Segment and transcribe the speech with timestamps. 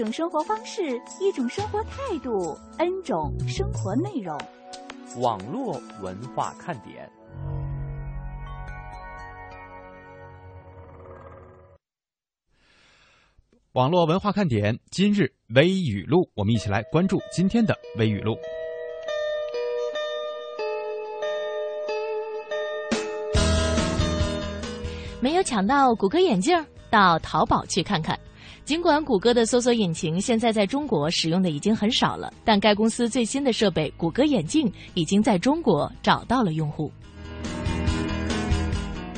[0.00, 4.34] 一种生活方式，一种生活态度，N 种生活内容。
[5.20, 7.06] 网络文化看点。
[13.72, 18.38] 网络文化看点，今日微语录，我们一起来关注今天的微语录。
[25.20, 26.56] 没有抢到谷歌眼镜，
[26.88, 28.18] 到淘宝去看看。
[28.70, 36.88] 尽管谷歌的搜索引擎现在在中国使用的已经很少了，但该公司最新的设备谷歌眼镜已经在中国找到了用户。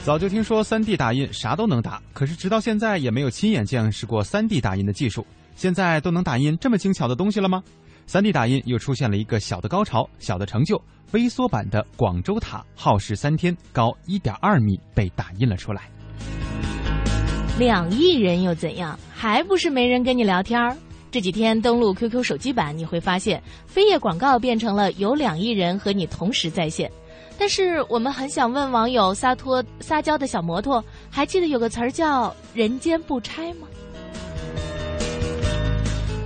[0.02, 5.26] 早就听说 3D 打印啥都能打，可是直到现在也没有亲眼见识过 3D 打印的技术。
[5.54, 7.62] 现在都能打印这么精巧的东西了吗
[8.08, 15.90] ？3D 打印又出现了一个小的高潮、小的成就，微缩版的广州塔耗时三天，高1.2米被打印了出来。
[17.58, 18.98] 两亿人又怎样？
[19.14, 20.76] 还不是没人跟你聊天儿？
[21.10, 26.90] 这几天登录 QQ 手机版，你会发现飞页广告变成了有两亿人和你同时在线。
[27.38, 33.68] 但是我们很想问网友：撒脱撒娇的小摩托，还记得有个词儿叫“人间不拆”吗？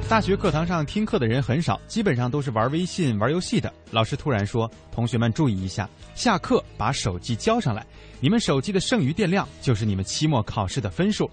[0.09, 3.73] 大学课堂上听课的人很少，基本上都是玩微信、玩游戏的。
[3.91, 7.85] 老师突然说：“同学们注意一下，下课把手机交上来，
[8.21, 11.29] 你们手机的剩余电量就是你们期末考试的分数。”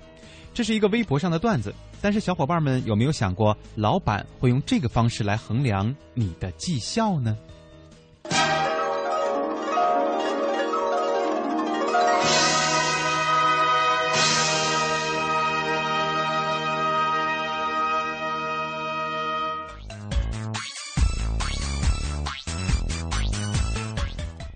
[0.56, 7.38] 这是一个微博上的段子，但是小伙伴们有没有想过，老板会用这个方式来衡量你的绩效呢？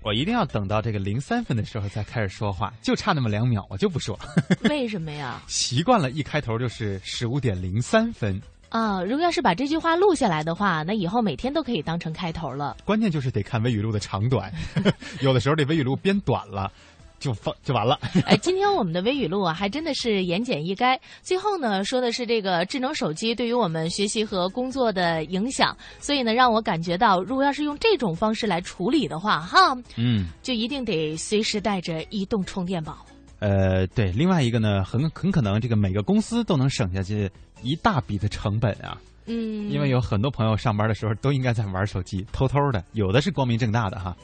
[0.08, 4.18] 我一定要等到这个零三分的时候再开始说话，就差那么两秒，我就不说。
[4.70, 5.38] 为什么呀？
[5.48, 9.02] 习惯了，一开头就是十五点零三分啊！
[9.02, 12.74] 如果要是把这句话录下来的话，那以后每天都可以当成开头了。
[12.86, 14.50] 关键就是得看微语录的长短，
[15.20, 16.72] 有的时候这微语录编短了。
[17.18, 17.98] 就放就完了。
[18.26, 20.98] 哎，今天我们的微语录啊，还真的是言简意赅。
[21.22, 32.98] 最后呢，说的是这个智能手机对于我们学习和工作的影响，所以呢，让我感觉到，如果要是用这种方式来处理的话，哈，嗯，就一定得随时带着移动充电宝。
[33.40, 37.30] 呃，对，另外一个呢，很很可能这个每个公司都能省下去
[37.62, 38.98] 一大笔的成本啊。
[39.26, 44.16] 嗯，因为有很多朋友上班的时候都应该在玩手机，偷偷的，有的是光明正大的哈。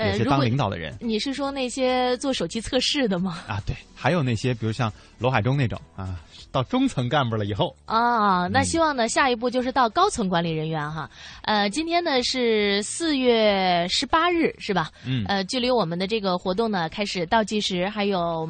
[0.00, 3.38] 呃，是当领导的人，你是说那些做手机测试的吗？
[3.46, 6.16] 啊，对，还有那些，比如像罗海中那种啊，
[6.50, 11.10] 到中层干部了以后啊，那希望呢，下一步就是到高层管理人员哈。
[11.42, 14.90] 呃，今天呢是四月十八日，是吧？
[15.04, 15.24] 嗯。
[15.28, 18.48] 呃，距离我们的这个活动呢开始倒计时还有。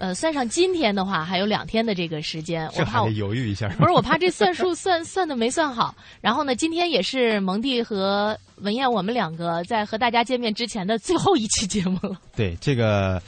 [0.00, 3.68] 呃，算上今天的话，还有两天的这个时间，我怕得犹豫一下。
[3.70, 5.92] 不是，我 怕这算数算算的没算好。
[6.20, 12.20] 然后呢，今天也是蒙蒂和文燕我们两个在和大家见面之前的最后一期节目了。
[12.36, 13.22] 对，这个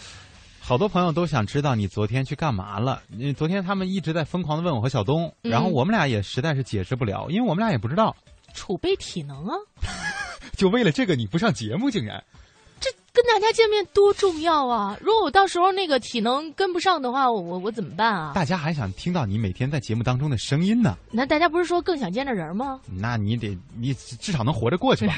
[0.61, 3.03] 好多朋友都想知道你昨天去干嘛了。
[3.17, 8.15] 因为昨天他们一直在疯狂的问我和小东，然后我们俩也实在是解释不了，因为我们俩也不知道。
[8.53, 9.55] 储备体能啊！
[10.57, 12.23] 就为了这个你不上节目，竟然。
[13.13, 14.97] 跟大家见面多重要啊！
[15.01, 18.33] 如果我到时候那个体能跟不上的话，我我怎么办啊？
[18.35, 20.97] 大家还想听到你每天在节目当中的声音呢。
[21.11, 22.81] 那大家不是说更想见着人吗？
[22.89, 25.15] 那你得你至少能活着过去吧。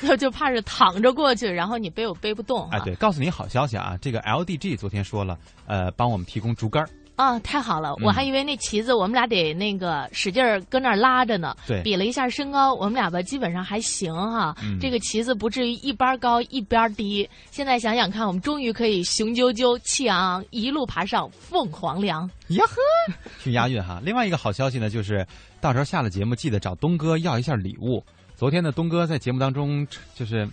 [0.00, 2.68] 那 就怕是躺着过去，然后你背我背不动。
[2.70, 3.96] 哎，对，告诉你好消息啊！
[4.00, 6.88] 这个 LDG 昨天说了，呃，帮我们提供竹竿。
[7.14, 7.94] 啊，太好了！
[8.02, 11.54] 我还以为那旗子我们俩得那个使劲儿搁那儿拉着呢。
[11.66, 14.56] 对，比了一下身高，我们俩吧基本上还行哈。
[14.80, 17.28] 这个旗子不至于一边高一边低。
[17.50, 22.28] 现在想想看，我们终于可以雄赳赳、气昂昂一路爬上凤凰梁。
[22.48, 24.00] 呀呵，挺押韵哈。
[24.02, 25.24] 另外一个好消息呢，就是
[25.60, 28.02] 到时候下了节目记得找东哥要一下礼物。
[28.34, 30.48] 昨天呢，东哥在节目当中就是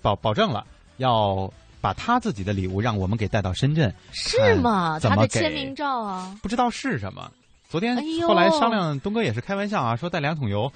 [0.00, 0.64] 保保证了
[0.98, 1.52] 要。
[1.86, 4.98] 把他自己的礼物让我们给带到深圳，是吗？
[4.98, 7.30] 他的签名照啊，不知道是什么。
[7.68, 7.96] 昨天
[8.26, 10.72] 后来商量，东哥也是开玩笑啊，说带两桶油，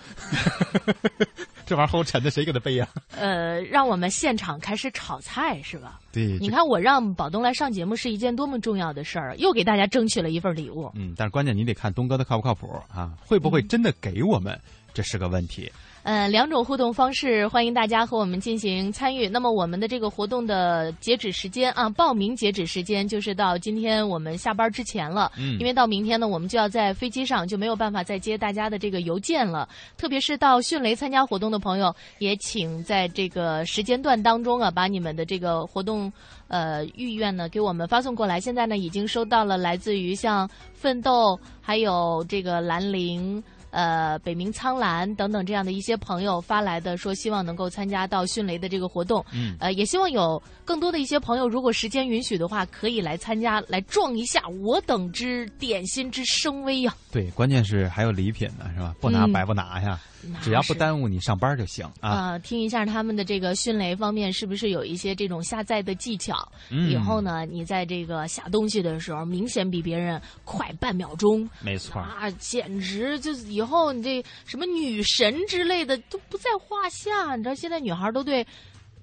[1.67, 2.87] 这玩意儿齁沉的，谁给他背呀？
[3.19, 5.99] 呃，让我们现场开始炒菜是吧？
[6.13, 10.93] 对，你看我让宝东来上节目是一件多么重要的事儿，又给大家争取了一份礼物。
[10.95, 14.57] 嗯，但是关键你得看东哥的靠不靠谱啊，会不会真的给我们？
[14.95, 15.71] 这是个问题。
[16.03, 19.29] 呃，两种互动方式，欢迎大家和我们进行参与。
[19.29, 25.31] 那么我们的这个活动的截止时间啊，报名截止时间就是到今天我们下班之前了。
[25.37, 29.69] 嗯因为到明天呢，我们就要在飞机上，就没有办法再接大家的这个邮件了。
[29.99, 36.11] 特别是到迅雷参加活动的朋友，也请在这个时间段当中啊，把你们的这个活动
[36.49, 38.41] 呃意愿呢给我们发送过来。
[38.41, 43.43] 现在呢，已经收到了来自于像奋斗，还有这个兰陵。
[43.71, 49.25] 呃，北冥苍蓝等等这样的一些朋友发来的，说希望能够参加到迅雷的这个活动。
[49.33, 58.95] 嗯呃，也希望有更多的一些朋友，如果时间允许的话，可以来参加，来撞一下我等之点心之声威呀、对，关键是还有礼品呢，是吧？
[59.01, 60.10] 不拿嗯白不拿呀，那
[60.43, 62.11] 只要不耽误你上班就行啊。
[62.11, 66.37] 啊、听一下他们的这个迅雷方面是不是有一些这种下载的技巧？
[66.71, 77.35] 嗯以后呢，你在这个下东西的时候，明显比别人快半秒钟没错儿，啊，简直就是以后你这什么女神之类的都不在话下。
[77.37, 78.47] 你知道现在女孩都对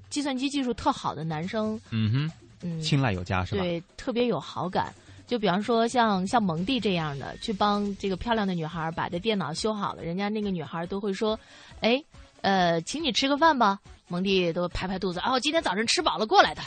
[0.09, 2.31] 计算机技术特好的男生，嗯哼，
[2.61, 3.61] 嗯，青睐有加是吧？
[3.61, 4.93] 对，特别有好感。
[5.27, 11.37] 就比方说像像蒙蒂这样的，去帮这个漂亮的女孩把这电脑修好了，人家那个女孩都会说
[11.81, 12.01] ：“哎，
[12.41, 13.79] 呃，请你吃个饭吧。”
[14.09, 16.61] 蒙蒂都拍拍肚子，哦，今天早晨吃饱了过来的。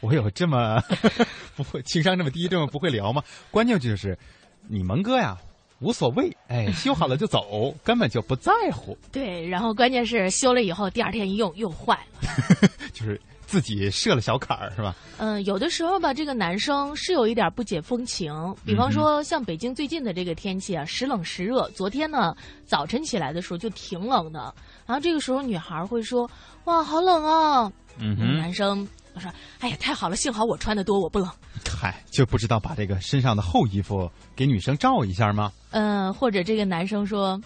[0.00, 0.82] 我有这么
[1.54, 3.22] 不会情商这么低，这么不会聊吗？
[3.52, 4.18] 关键就是
[4.66, 5.38] 你蒙哥呀，
[5.78, 12.68] 无所谓，哎，修好了就走，根本就不在乎，对，然后关键是修了以后，第二天一用又坏了。
[12.92, 13.20] 就是
[13.50, 14.94] 自己设了小坎儿，是吧？
[15.18, 18.32] 嗯，有的时候吧，这个男生是有一点不解风情。
[18.64, 21.68] 比方说，像北京最近的这个天气啊，时冷时热。
[21.70, 22.32] 昨天呢，
[22.64, 24.54] 早晨起来的时候就挺冷的，
[24.86, 26.30] 然后这个时候女孩会说
[26.66, 31.28] ：“哇，好冷啊！”嗯男生我说：“哎呀，太好了，幸好我穿的多，我不冷。
[31.68, 37.40] 嗨，就不知道把这个身上的厚衣服给女生罩一下吗？”嗯，或者这个男生说：“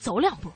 [0.00, 0.50] 走两步，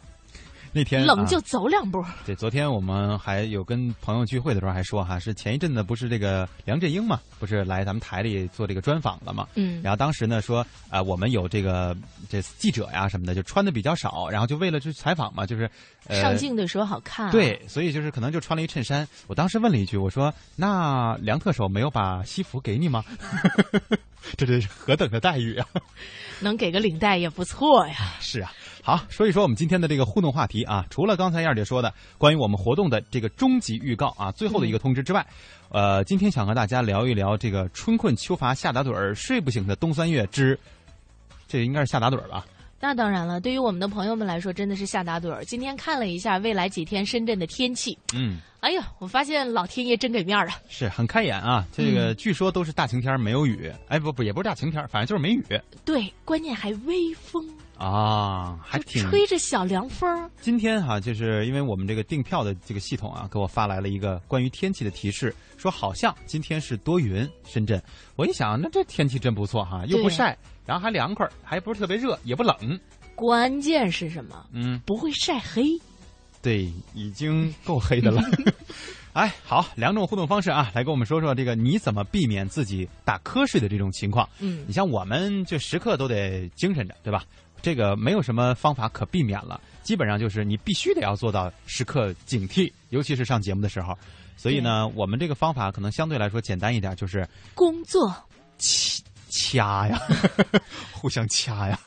[0.73, 2.03] 那天啊冷就走两步。
[2.25, 9.47] 对，昨天我们还有跟朋友聚会的时候还说哈，是前一阵子不是这个梁振英嘛，不是来咱们台里做这个专访了嘛？
[9.55, 11.97] 嗯然后当时呢说，啊、我们有这个
[12.29, 15.71] 这记者呀什么的，就穿的比较少，然后就为了去采访嘛，就是、
[16.07, 17.33] 呃、上镜的时候好看、啊。
[17.33, 19.07] 对，所以就是可能就穿了一衬衫。
[19.27, 23.05] 我当时问了一句，我说：“那梁特首没有把西服给你吗？”
[24.37, 25.67] 这这是何等的待遇啊！
[26.39, 28.15] 能给个领带也不错呀。
[28.21, 28.53] 是啊，
[28.85, 30.85] 好，说一说我们今天的这个互动话题啊。
[30.91, 35.25] 除了刚才燕儿姐说的关于我们活动的这个终极预告啊，最后的一个通知之外，
[35.69, 40.59] 呃，今天想和大家聊一聊这个春困秋乏夏打盹儿睡不醒的冬三月之，
[41.47, 42.45] 这应该是夏打盹儿吧？
[42.81, 45.45] 那当然了，对于我们的朋友们来说，真的是夏打盹儿。
[45.45, 50.53] 今天看了一下未来几天深圳的天气，嗯，哎呀，我发现老天爷真给面儿了。
[50.69, 51.65] 是很开眼啊。
[51.71, 55.45] 这个据说都是大晴天没有雨，哎，不不，也不是大晴天，反正就是没雨
[55.85, 57.49] 对，关键还微风，
[57.83, 60.31] 啊，还挺吹着小凉风。
[60.41, 67.83] 今天哈、就是因为我们这个订票的这个系统啊，给我发来了一个关于天气的提示，说好像今天是多云，深圳。
[68.15, 72.57] 我一想，那这天气真不错哈、又不晒，然后还凉快，还不是特别热，也不冷。
[73.17, 74.47] 关键是什么？
[74.53, 75.65] 嗯，不会晒黑。
[76.41, 78.23] 对，已经够黑的了。
[79.13, 84.27] 哎，好，两种互动方式啊，来跟我们说说这个你怎么避免自己打瞌睡的这种情况。
[84.41, 87.23] 嗯你像我们就时刻都得精神着，对吧？
[87.63, 93.97] 这个没有什么方法可避免了，基本上就是你必须得要做到时刻警惕，尤其是上节目的时候。
[94.37, 98.13] 所以呢，我们这个方法可能相对来说简单一点，就是工作，
[98.59, 100.01] 掐掐呀，
[100.91, 101.79] 互相掐呀。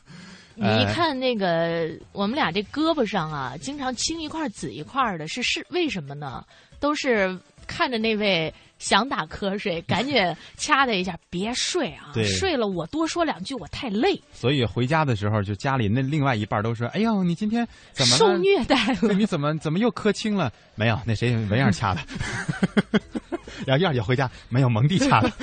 [0.55, 6.45] 你一看那个，我们俩这胳膊上啊，经常青一块紫一块的，是是为什么呢？
[6.79, 10.15] 都是看着那位想打瞌睡， 赶紧
[10.57, 12.11] 掐他一下，别睡啊！
[12.25, 18.95] 睡了我多说两句，我太累，所以回家的时候，就家里那另外一半都说：“哎呦，你今天怎么受虐待了。
[19.01, 20.51] 对， 你怎么怎么又磕青了？
[20.75, 22.01] 没有，那谁没样掐的。
[23.65, 25.31] 然后燕儿姐回家没有蒙蒂掐的。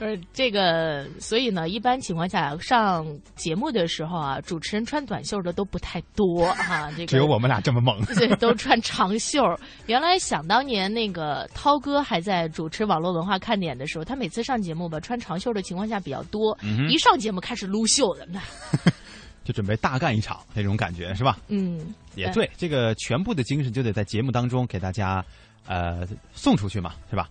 [0.00, 3.04] 呃，这个，所以呢，一般情况下上
[3.34, 6.88] 节目的时候啊，主持人穿短袖的都不太多啊。
[6.92, 8.00] 这个只有我们俩这么猛。
[8.14, 9.42] 对，都穿长袖。
[9.86, 16.56] 原来想当年那个涛哥还在主持网络文化看点的时候，他每次上节目吧，穿长袖的情况下比较多。
[16.62, 18.40] 嗯一上节目开始撸袖子，那
[19.42, 21.38] 就准备大干一场那种感觉是吧？
[21.48, 25.24] 嗯，也对，这个全部的精神就得在节目当中给大家
[25.68, 27.28] 呃送出去嘛，是吧？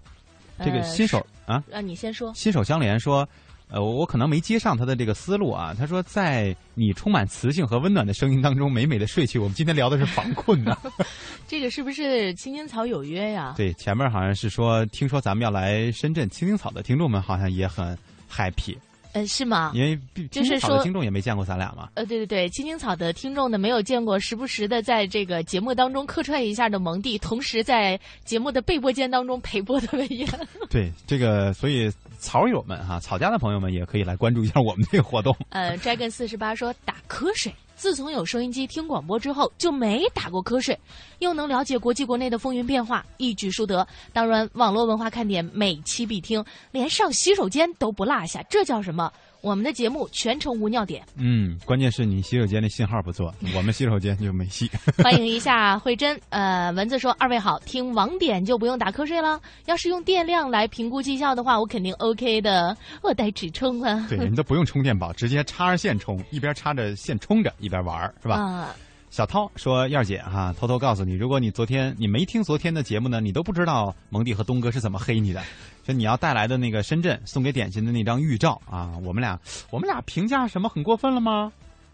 [0.60, 2.32] 这个呃新手啊，啊，你先说。
[2.34, 3.28] 新手相连说。
[3.70, 5.76] 呃，我我可能没接上他的这个思路啊。
[5.78, 9.38] 他说，在你充满磁性和温暖的声音当中，美美的睡去。
[9.38, 10.78] 我们今天聊的是防困呢。
[11.50, 13.54] 这个是不是青青草有约呀？
[13.58, 17.94] 对，前面好像是说，听说咱们要来深圳青青草的听众们好像也很
[18.32, 18.78] happy。
[19.18, 19.72] 呃，是吗？
[19.74, 21.90] 因为就是说听众也没见过咱俩嘛。
[21.96, 30.28] 呃，对对对，青青草的听众呢，没有见过时不时的在这个节目当中客串一下的蒙蒂，同时在节目的备播间当中陪播的文言。
[30.70, 35.36] 对，这个所以草友们哈、草家的朋友们也可以来关注一下我们这个活动。
[35.50, 37.52] 呃，Dragon 四十八说打瞌睡。
[37.78, 40.78] 自从有收音机听广播之后，就没打过瞌睡，
[41.20, 43.88] 又能了解国际国内的风云变化，一举数得。
[44.12, 49.14] 当然，网络文化看点每期必听，连上洗手间都不落下，这叫什么？
[49.42, 51.04] 我们的节目全程无尿点。
[51.16, 54.70] 嗯，关键是你洗手间的信号不错， 我们洗手间就没戏。
[55.04, 56.20] 欢迎一下慧珍。
[56.30, 59.40] 呃，蚊子说：“二位好，听网点就不用打瞌睡了。
[59.66, 62.76] 要是用电量来评估绩效的话，我肯定 OK 的。
[63.02, 64.06] 我带纸充啊。
[64.10, 68.36] 对，你都不用充电宝，直接插着线充，一边插着线充着，一边玩儿，是吧？
[68.36, 68.76] 啊，
[69.10, 75.42] 小涛说：“燕儿姐哈，偷偷告诉你，如果你昨天你没听昨天的节目呢，你都不知道蒙蒂和东哥是怎么黑你的。
[75.86, 81.52] 说你要带来的那个深圳送给点心的那张预照啊，我们俩我们俩评价什么很过分了吗？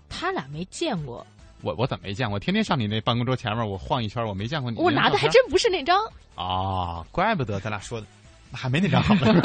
[0.09, 1.25] 他俩没见过，
[1.61, 2.39] 我我怎么没见过？
[2.39, 4.77] 天天上你那办公桌前面我晃一圈，我没见过你。
[4.79, 5.97] 我拿的还真不是那张。
[6.35, 8.07] 啊，怪不得咱俩说的
[8.57, 9.41] 还没那张好呢。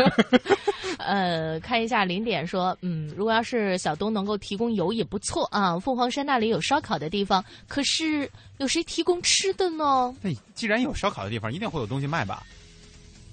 [0.98, 5.78] 呃，看一下零点说，嗯，如果要是小东能够提供油也不错啊。
[5.78, 10.14] 凤凰山那里有烧烤的地方，可是有谁提供吃的呢？
[10.20, 12.42] 那既然有烧烤的地方，一定会有东西卖吧？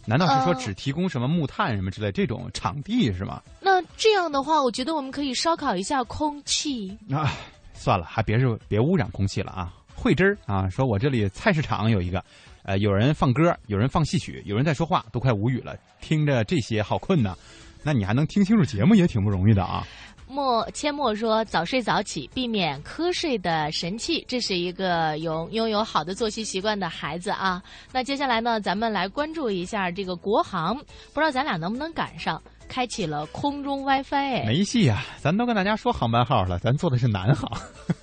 [0.05, 3.41] 难道是说呃只提供什么木炭什么之类这种场地是吗？
[3.59, 6.95] 那这样的话，我觉得我们可以烧烤一下空气。
[7.11, 7.33] 啊，
[7.73, 9.73] 算了，还别是别污染空气了啊！
[9.95, 12.23] 慧芝儿啊，说我这里菜市场有一个，
[12.65, 17.35] 呃，有人放歌，有人放戏曲，有人在说话，都快无语了，听着这些好困呐。
[17.83, 19.85] 那你还能听清楚节目，也挺不容易的啊。
[20.27, 27.61] 莫阡陌说：“早睡早起，避免瞌睡的神器，这是一个有拥有好的作息习惯的孩子啊。”
[27.93, 30.75] 那接下来呢，咱们来关注一下这个国航，
[31.13, 34.43] 不知道咱俩能不能赶上，开启了空中 WiFi 哎。
[34.47, 37.47] 没戏啊，咱都跟大家说航班号了，咱坐的是南航。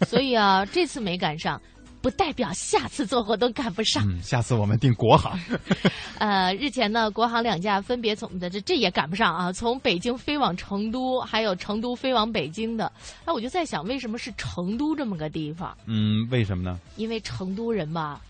[0.07, 1.61] 所以啊，这次没赶上，
[2.02, 4.04] 不代表下次做活动赶不上。
[4.06, 5.38] 嗯，下次我们订国航。
[6.18, 12.90] 呃，日前呢，国航两架分别从的这这也赶不上啊，从北京飞往成都，还有成都飞往北京的。
[13.25, 15.76] 那，我就在想，为什么是成都这么个地方？
[15.87, 16.78] 嗯，为什么呢？
[16.97, 18.21] 因为成都人吧，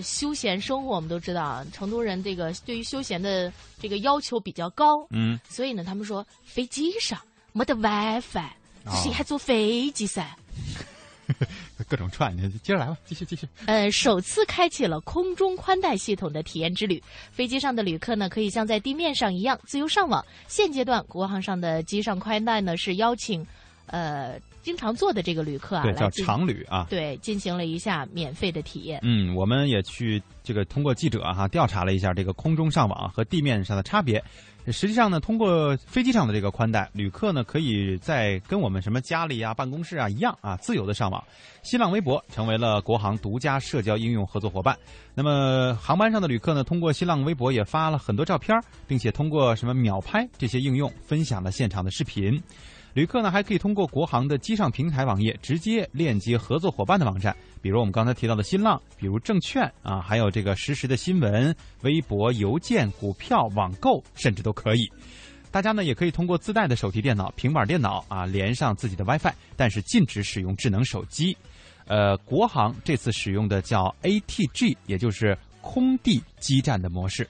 [0.00, 7.18] 休闲生活我们都知道啊，成都人这个对于休闲的这个要求比较高，嗯，所以呢，他们说飞机上
[7.52, 8.38] 没得 WiFi，
[8.84, 10.24] 哦谁还坐飞机噻？
[11.88, 13.46] 各种串，接着来吧，继续继续。
[13.66, 17.02] 呃，首次开启了空中宽带系统的体验之旅。
[17.30, 20.24] 飞机上的旅客呢，可以像在地面上一样自由上网。
[20.46, 23.46] 现阶段，国航上的机上宽带呢是邀请，
[23.86, 26.86] 呃，经常坐的这个旅客啊，对，叫常旅啊。
[26.90, 29.00] 对进行了一下免费的体验。
[29.02, 34.22] 嗯，我们也去这个通过记者哈、调查了一下这个空中上网和地面上的差别。
[34.70, 41.24] 实际上呢，通过飞机上的这个宽带，旅客呢可以在跟我们什么家里啊、办公室啊一样啊，自由的上网。
[41.62, 44.76] 新浪微博成为了国航独家社交应用合作伙伴。
[45.14, 48.54] 那么航班上的旅客呢，通过新浪微博也发了很多照片，
[48.86, 52.38] 并且通过什么秒拍这些应用分享了现场的视频。
[52.98, 64.90] 旅客呢还可以通过国航的机上平台网页直接链接合作伙伴的网站，比如我们刚才提到的新浪，比如证券啊，还有这个实时的新闻、微博、邮件、股票、网购，甚至都可以。
[65.52, 71.36] 大家呢也可以通过自带的手提电脑、平板电脑啊连上自己的 WiFi，但是禁止使用智能手机。
[71.86, 77.28] 呃，国航这次使用的叫 ATG，也就是空地基站的模式。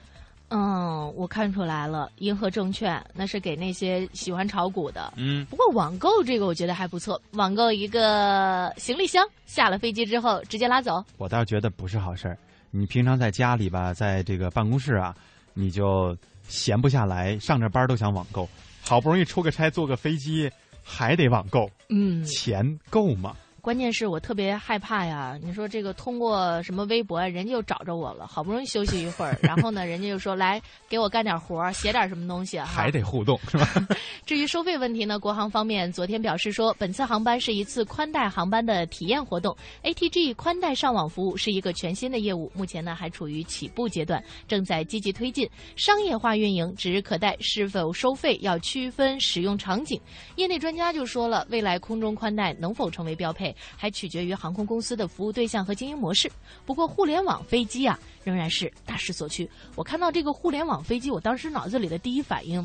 [0.49, 5.13] 嗯，我看出来了，银河证券那是给那些喜欢炒股的。
[5.17, 11.03] 嗯，不过网购这个我觉得还不错，网购一个行李箱，下了飞机之后直接拉走。
[11.17, 12.37] 我倒觉得不是好事儿。
[12.71, 15.15] 你平常在家里吧，在这个办公室啊，
[15.53, 16.15] 你就
[16.47, 18.47] 闲不下来，上着班都想网购，
[18.81, 20.49] 好不容易出个差坐个飞机，
[20.83, 23.35] 还得网购，嗯，钱够吗？
[23.69, 25.37] 关键是我特别害怕呀！
[25.43, 30.59] 你说这个通过什么微博啊，人家又找着我了，好不容易休息一会儿，然后呢，人家又说来
[30.89, 33.69] 给我干点活儿，写点什么东西啊，还得互动是吧？
[34.25, 46.73] 至于收费问题呢，国航方面昨天表示说，本次航班是一次宽带航班的体验活动，ATG 宽带上网服务是一个全新的业务，目前呢还处于起步阶段，正在积极推进商业化运营。
[46.75, 50.01] 指日可待，是否收费要区分使用场景。
[50.37, 56.31] 业内专家就说了，未来空中宽带能否成为标配，还取决于航空公司的服务对象和经营模式。
[56.65, 59.49] 不过，互联网飞机啊，仍然是大势所趋。
[59.75, 62.59] 我看到这个互联网飞机，我当时脑子里的第一反应。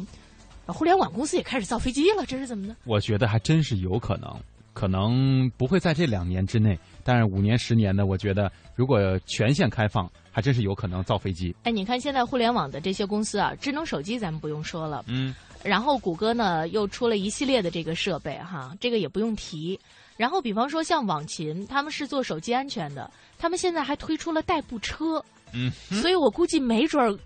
[0.66, 2.74] 啊互联网公司也开始造飞机了，这是怎么呢？
[2.84, 4.34] 我觉得还真是有可能，
[4.72, 11.54] 可能不会在这两年之内，但是五年、十年的，我觉得如果全线开放，还真是有可能造飞机。
[11.64, 19.78] 哎，你看现在互联网的这些公司啊，智能手机咱们不用说了，嗯，然后谷歌呢又出了一系列的这个设备哈，这个也不用提。
[20.16, 25.24] 然后比方说像网秦，他们是做手机安全的，他们现在还推出了代步车。
[25.52, 27.16] 嗯，所以我估计没准儿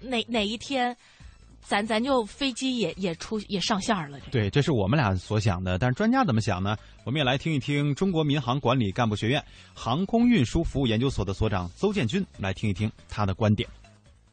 [0.00, 0.96] 哪哪一天，
[1.62, 4.18] 咱咱就飞机也也出也上线了。
[4.30, 6.76] 对，这是我们俩所想的，但是专家怎么想呢？
[7.04, 9.42] 我们也来听一听中国民航管理干部学院
[9.74, 13.68] 航空运输服务研究所的所长邹建军来听一听他的观点。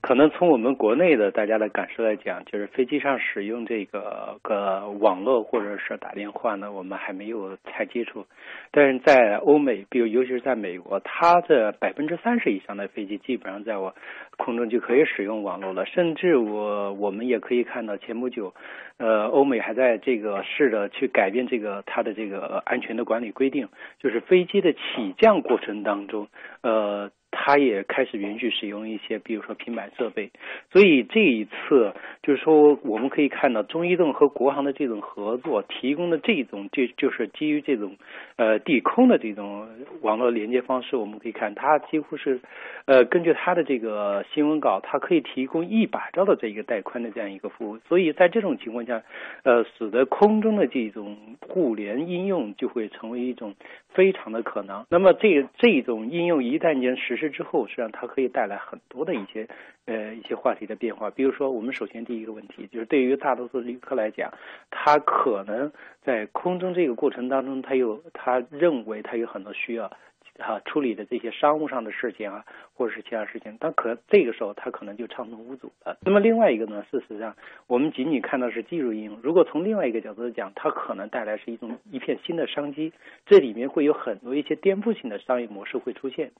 [0.01, 8.25] 可能从我们国内的大家的感受来讲，就是飞机上使用这个个网络或者是打电话呢，我们还没有太接触。
[8.71, 13.93] 但是在欧美，比如尤其是在美国，它这百分之三十以上的飞机基本上在我
[14.37, 15.85] 空中就可以使用网络了。
[15.85, 18.55] 甚至我我们也可以看到，前不久，
[18.97, 26.27] 呃，欧美还在这个试着去改变这个它的这个安全的管理规定，就是飞机的起降过程当中，
[26.63, 27.11] 呃。
[27.31, 30.29] 它也开始允许使用一些，比如说平板设备，
[30.71, 37.95] 所以这一次就是说，我们可以看到中移动和国航的这种合作，提供的这种就就是基于这种
[38.35, 39.67] 呃地空的这种
[40.01, 42.41] 网络连接方式，我们可以看它几乎是
[42.85, 49.01] 呃根据它的这个新闻稿，它可以提供一百兆的这一个带宽的这样一个服务，所以在这种情况下，
[49.43, 53.55] 呃，使得空中的这种互联应用就会成为一种
[53.93, 54.85] 非常的可能。
[54.89, 59.47] 那么这这种应用一旦间实施这之后，实际上它可以带来很多的一些
[59.85, 61.09] 呃一些话题的变化。
[61.11, 64.33] 比如说，我们首先第一个问题就是对于大多数旅客来讲，
[64.71, 69.91] 他可能在空中这个过程当中，他有他认为他有很多需要。
[70.39, 75.97] 啊，处理的这些商务上的事情啊，或者是其他事情，他可这个时候他可能就畅通无阻了。
[76.03, 77.35] 那么另外一个呢，事实上
[77.67, 82.91] 我们仅仅看到是技术应用，如果从另外一个角度讲，它可能带来是一种一片新的商机，
[83.25, 86.31] 这里面会有很多一些颠覆性的商业模式会出现。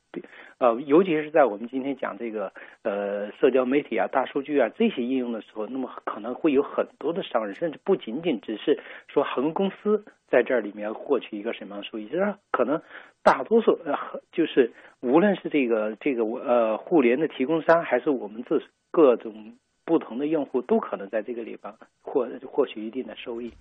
[0.57, 2.51] 呃，尤其是在我们今天讲这个
[2.83, 10.03] 呃社交媒体啊、大数据啊这些应用的时候，那么可能会有很多的商人，甚至不仅仅只是说航空公司。
[10.31, 12.07] 在这里面获取一个什么样的收益？
[12.07, 12.81] 就是可能
[13.23, 13.93] 大多数呃，
[14.31, 19.53] 就是无论是这个这个呃互联的提供商，还是我们自各种
[19.85, 23.51] 不同的用户，都可能在这个里边获获取一定的收益。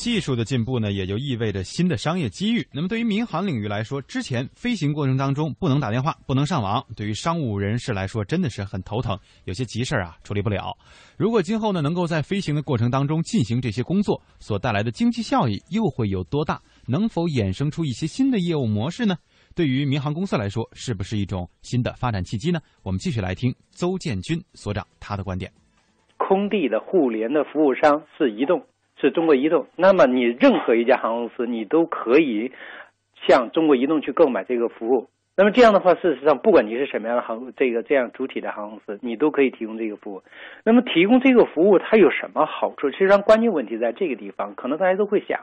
[0.00, 2.66] 技术的进步呢，也就意味着新的商业机遇。
[2.72, 10.74] 那么，对于民航领域来说，之前飞行过程当中不能打电话、不能上网，对于商务人士来说真的是很头疼，有些急事儿啊处理不了。
[11.18, 16.58] 如果今后呢能够在飞行的过程当中进行这些工作，所带来的经济效益又会有多大？
[16.90, 19.14] 能否衍生出一些新的业务模式呢？
[19.54, 22.58] 对于民航公司来说，是不是一种新的发展契机呢？
[22.82, 25.50] 我们继续来听邹建军所长他的观点。
[26.16, 28.62] 空地的互联的服务商是移动。
[29.00, 32.52] 是中国移动，那么你任何一家航空公司，你都可以
[33.26, 35.08] 向中国移动去购买这个服务。
[35.38, 40.22] 那么这样的话，事实上，不管你是什么样的航这个这样主体的航空公司，你都可以提供这个服务。
[40.66, 42.90] 那么提供这个服务，它有什么好处？
[42.90, 45.40] 其实上，关键问题在这个地方，可能大家都会想，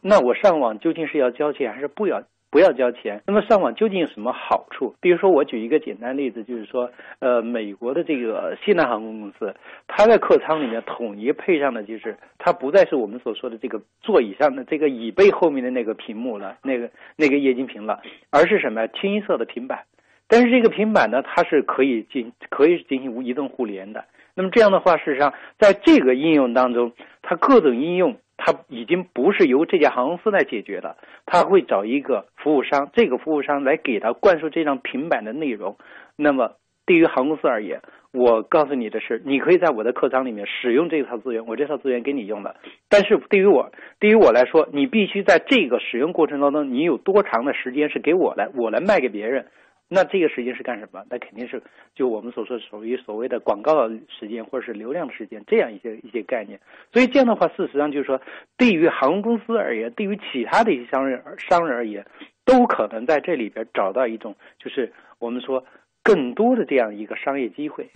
[0.00, 2.22] 那我上网究竟是要交钱还是不要？
[2.52, 3.22] 不要交钱。
[3.28, 4.96] 那么上网究竟有什么好处？
[5.00, 9.54] 比如说，我举一个简单例子，就是说，呃，美国的这个西南航空公司，
[9.86, 19.84] 它在客舱里面统一配上的就是，它不再是我们所说的这个座椅上的这个椅背后面的那个屏幕了，那个那个液晶屏了，而是什么清一色的平板。
[20.26, 24.06] 但是这个平板呢，它是可以进可以进行无移动互联的。
[24.34, 26.90] 那么这样的话，事实上，在这个应用当中，
[27.22, 28.16] 它各种应用。
[28.42, 35.76] 它已经不是由这家航空公司来解决的，他会找一个服务商，这个服务商来给他灌输这张平板的内容。
[36.16, 36.52] 那么
[36.86, 42.56] 对于航空公司而言，我告诉你的是，你可以在我的客舱里面使用这套资源，我这套资源给你用了。
[42.88, 49.46] 但是对于我，对于我来说，你必须在这个使用过程当中，你有多长的时间是给我来，我来卖给别人。
[49.92, 51.04] 那这个时间是干什么？
[51.10, 51.60] 那肯定是
[51.96, 56.60] 就我们所说属于所谓的广告时间，或者是流量时间这样一些一些概念。
[56.92, 58.20] 所以这样的话，事实上就是说，
[58.56, 62.06] 对于航空公司而言，对于其他的一些商人商人而言，
[62.44, 65.64] 都可能在这里边找到一种就是我们说
[66.04, 67.90] 更多的这样一个商业机会。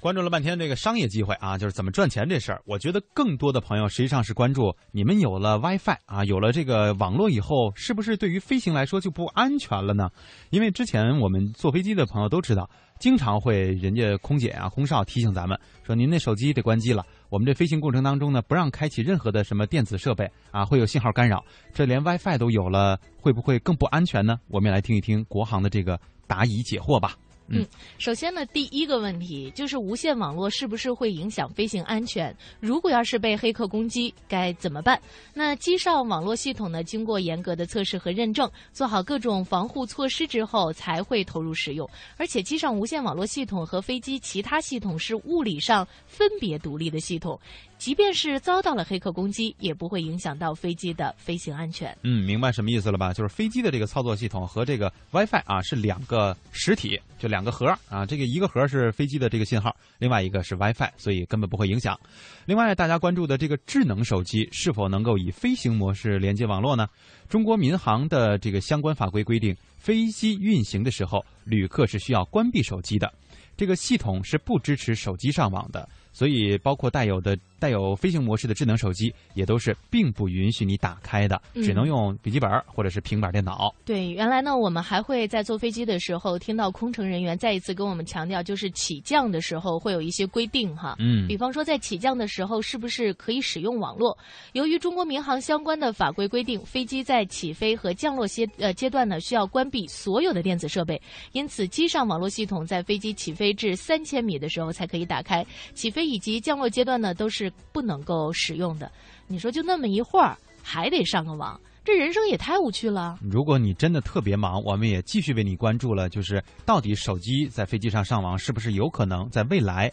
[0.00, 2.62] 关注了半天这个商业机会啊，就是怎么赚钱这事儿。
[2.64, 10.08] 我觉得更多的朋友实际上是关注你们有了 WiFi 啊，有了这个网络以后，是不是对于飞行来说就不安全了呢？
[10.50, 17.04] 因为之前我们坐飞机的朋友都知道，经常会人家空姐啊、空少提醒咱们说，您那手机得关机了。
[17.28, 21.44] 我们这飞行过程当中呢，不让开启任何的什么电子设备啊，会有信号干扰。
[21.74, 24.38] 这连 WiFi 都有了，会不会更不安全呢？
[24.48, 27.16] 我们也来听一听国航的这个答疑解惑吧。
[27.50, 27.66] 嗯，
[27.98, 32.34] 首先呢，第一个问题就是无线网络是不是会影响飞行安全？
[32.60, 35.00] 如果要是被黑客攻击，该怎么办？
[35.32, 41.88] 那机上网络系统呢，经过严格的测试和认证，做好各种防护措施之后才会投入使用。
[42.18, 47.40] 而且，机上无线网络系统和飞机其他系统是物理上分别独立的系统。
[47.78, 51.96] 即便是遭到了黑客攻击，也不会影响到飞机的飞行安全。
[52.02, 53.12] 嗯，明白什么意思了吧？
[53.12, 58.04] 就是飞机的这个操作系统和这个 WiFi 啊是两个实体，就两个核啊。
[58.04, 61.98] 这个一个核是飞机的这个信号，另外一个是 WiFi，所以根本不会影响。
[62.46, 66.88] 另外，大家关注的这个智能手机是否能够以飞行模式连接网络呢？
[67.28, 73.12] 中国民航的这个相关法规规定，飞机运行的时候，旅客是需要关闭手机的，
[73.56, 75.88] 这个系统是不支持手机上网的。
[76.18, 83.72] 所以，包括带有的带有飞行模式的智能手机，也都是并不允许你打开的，只能用笔记本或者是平板电脑。
[83.84, 90.96] 对，原来呢，我们还会在坐飞机的时候听到空乘人员再一次跟我们强调，就是起降的时候会有一些规定哈。
[90.98, 94.18] 嗯，比方说在起降的时候是不是可以使用网络？
[94.54, 101.00] 由于中国民航相关的法规规定，飞机在起飞和降落阶呃阶段呢需要关闭所有的电子设备，
[101.30, 106.07] 因此机上网络系统在飞机起飞至三千米的时候才可以打开，起飞。
[106.08, 108.90] 以及降落阶段呢，都是不能够使用的。
[109.26, 113.18] 你说就那么一会儿，还得上个网，这人生也太无趣了。
[113.20, 119.92] 如果你真的特别忙，我们也继续为你关注了，就是到底手机在飞机上上网是不是有可能在未来？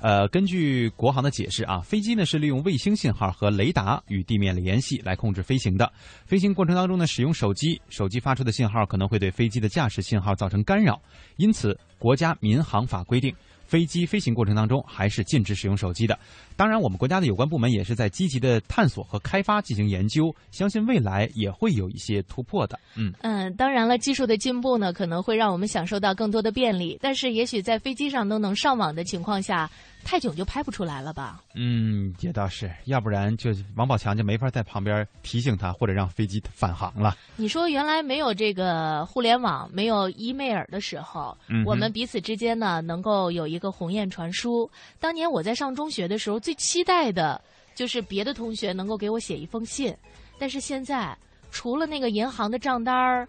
[0.00, 5.90] 呃，根据国航的解释啊，飞机呢是利用卫星信号和雷达与地面联系来控制飞行的。
[6.26, 11.00] 飞行过程当中呢，使用手机，手机发出的信号可能会对飞机的驾驶信号造成干扰，
[11.36, 13.34] 因此国家民航法规定。
[13.66, 16.18] 飞机飞行过程当中还是禁止使用手机的。
[16.56, 22.78] 当然，我们国家的有关部门也是在积极的探索和开发进行研究，相信未来也会有一些突破的。
[22.96, 29.70] 嗯嗯，当然了，技术的进步呢，可能会让我们享受到更多的便利，但是也许在飞机上都能上网的情况下。
[30.04, 31.42] 太久就拍不出来了吧？
[31.54, 37.16] 嗯，也倒是，要不然就王宝强就没法在旁边提醒他，或者让飞机返航了。
[37.36, 41.36] 你说原来没有这个互联网、没有 email 的时候，
[41.66, 44.70] 我们彼此之间呢能够有一个鸿雁传书。
[45.00, 47.40] 当年我在上中学的时候，最期待的
[47.74, 49.96] 就是别的同学能够给我写一封信，
[50.38, 51.16] 但是现在
[51.50, 53.26] 除了那个银行的账单儿。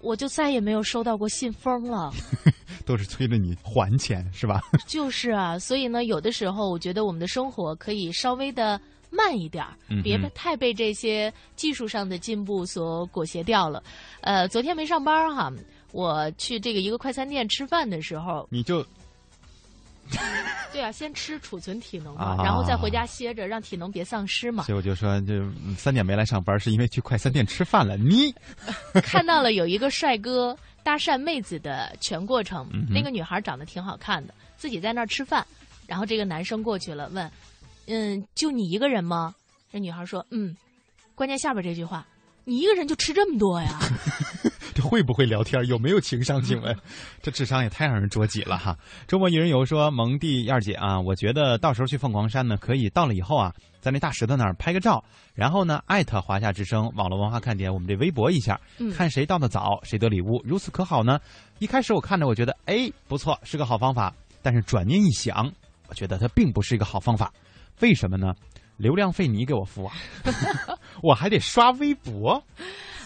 [0.00, 2.12] 我就再也没有收到过信封了，
[2.86, 4.60] 都是催着你还钱是吧？
[4.86, 8.80] 就是啊，所以呢，有的时候我觉得我们的生活可以稍微的
[9.10, 13.82] 慢一点儿，别太被这些技术上的进步所裹挟掉了。
[14.20, 15.52] 呃，昨天没上班哈，
[15.92, 18.84] 我去这个一个快餐店吃饭的时候，你就。
[20.72, 24.64] 对啊，先吃储存体能嘛，然后再回家歇着，让体能别丧失嘛。
[24.64, 25.34] 所以我就说，就
[25.76, 27.96] 三点没来上班，是因为去快餐店吃饭了。
[27.96, 28.34] 你
[29.02, 35.46] 看到了有一个帅哥搭讪妹子的全过程，那个女孩长得挺好看的，自己在那儿吃饭，
[35.86, 37.30] 然后这个男生过去了，问
[37.86, 39.34] ：“嗯，就你一个人吗？”
[39.72, 40.56] 这女孩说：“嗯。”
[41.14, 42.06] 关键下边这句话
[42.44, 43.78] ：“你一个人就吃这么多呀？”
[44.78, 45.66] 这会不会聊天？
[45.66, 46.40] 有没有情商？
[46.40, 46.76] 请问，
[47.20, 48.78] 这智商也太让人捉急了哈！
[49.08, 55.02] 周末一人游说蒙蒂燕姐啊，我觉得到时候去凤凰山呢，可以到了以后啊，在那大石头那儿拍个照，
[55.34, 58.60] 然后呢艾特华夏之声网络文化看点我们这微博一下，
[58.94, 61.18] 看谁到的早谁得礼物，如此可好呢？
[61.58, 65.52] 一开始我看着我觉得哎不错，是个好方法，但是转念一想，
[65.88, 67.32] 我觉得它并不是一个好方法，
[67.80, 68.32] 为什么呢？
[68.76, 69.92] 流量费你给我付啊，
[71.02, 72.40] 我还得刷微博。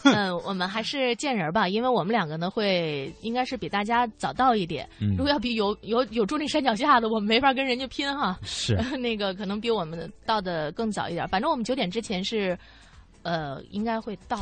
[0.15, 4.89] 嗯，我们还是见人吧，因为我们两个呢会应该是比大家早到一点。
[5.17, 8.39] 如果要比有有有住那山脚下的，我们没法跟人家拼哈。
[8.43, 12.59] 是 那个可能比我们到的更早一点，反正我们九点之前是，
[13.23, 14.39] 呃，应该会到。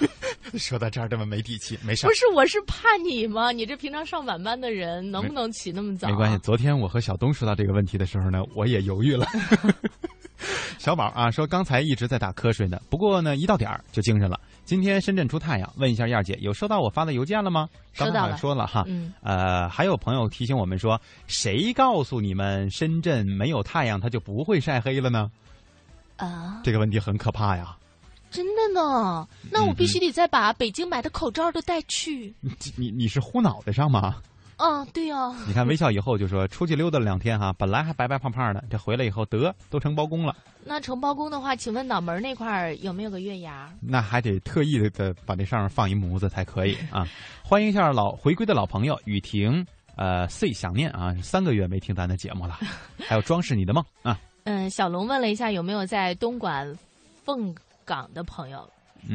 [0.58, 2.06] 说到这儿这么没底气，没事。
[2.06, 3.52] 不是，我是怕你吗？
[3.52, 6.08] 你这平常上晚班的人，能不能起那么早？
[6.08, 9.26] 没关系，昨天我和小东说到这个问题的时候呢，我也犹豫了。
[10.78, 14.38] 小宝啊，说刚才一直在打瞌睡呢，不过呢，一到点儿就精神了。
[14.64, 17.68] 今天深圳出太阳，问一下燕儿姐，有收到我发的邮件了吗？
[17.92, 18.84] 收到了，说了哈。
[18.88, 19.12] 嗯。
[19.22, 25.30] 呃，还有朋友提醒我们说，谁告诉你们深圳没有太阳，它就不会晒黑了呢？
[26.16, 27.76] 啊，这个问题很可怕呀。
[28.32, 29.28] 真的呢？
[29.50, 32.34] 那我必须得再把北京买的口罩都带去。
[32.40, 34.16] 你你你是糊脑袋上吗？
[34.56, 35.34] 啊，对呀。
[35.46, 40.34] 你看微笑以后就说出去溜达了两天哈，本来还白白胖胖的，这回来以后得都成包公了。
[40.64, 43.68] 那成包公的话，请问脑门那块儿有没有个月牙？
[43.80, 47.06] 那还得特意的把这上面放一模子才可以啊！
[47.42, 49.66] 欢迎一下老回归的老朋友雨婷，
[49.96, 52.60] 呃，C 想念啊，三个月没听咱的节目了。
[53.08, 54.18] 还有装饰你的梦啊。
[54.44, 56.72] 嗯，小龙问了一下有没有在东莞
[57.24, 57.52] 凤
[57.84, 58.68] 岗的朋友。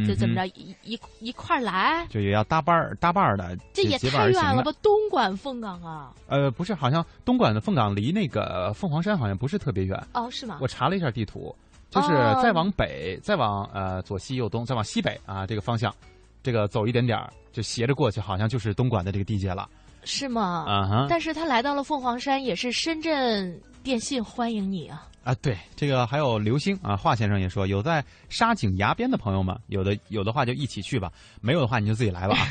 [0.05, 4.69] 就怎么着一一一块儿来，就也要搭伴儿搭伴儿的，这也太远了吧？
[4.81, 6.13] 东莞凤岗啊？
[6.27, 10.57] 呃，不是，好像东莞的凤岗离那个凤凰山好像不是特别远哦，是吗？
[10.59, 11.55] 我查了一下地图，
[11.89, 12.09] 就是
[12.43, 15.95] 再往北，再往呃左西右东，再往西北啊这个方向，
[16.43, 19.69] 这个走一点点儿，就斜着过去，好像就是东莞的这个地界了，
[20.03, 20.65] 是吗？
[20.67, 21.07] 啊哈！
[21.09, 25.07] 但是他来到了凤凰山，也是深圳电信欢迎你啊。
[25.27, 31.11] 啊，对，这个还有刘星啊，华先生也说，有在沙井崖边的朋友们，有的有的话就一起去吧，
[31.41, 32.47] 没有的话你就自己来吧啊。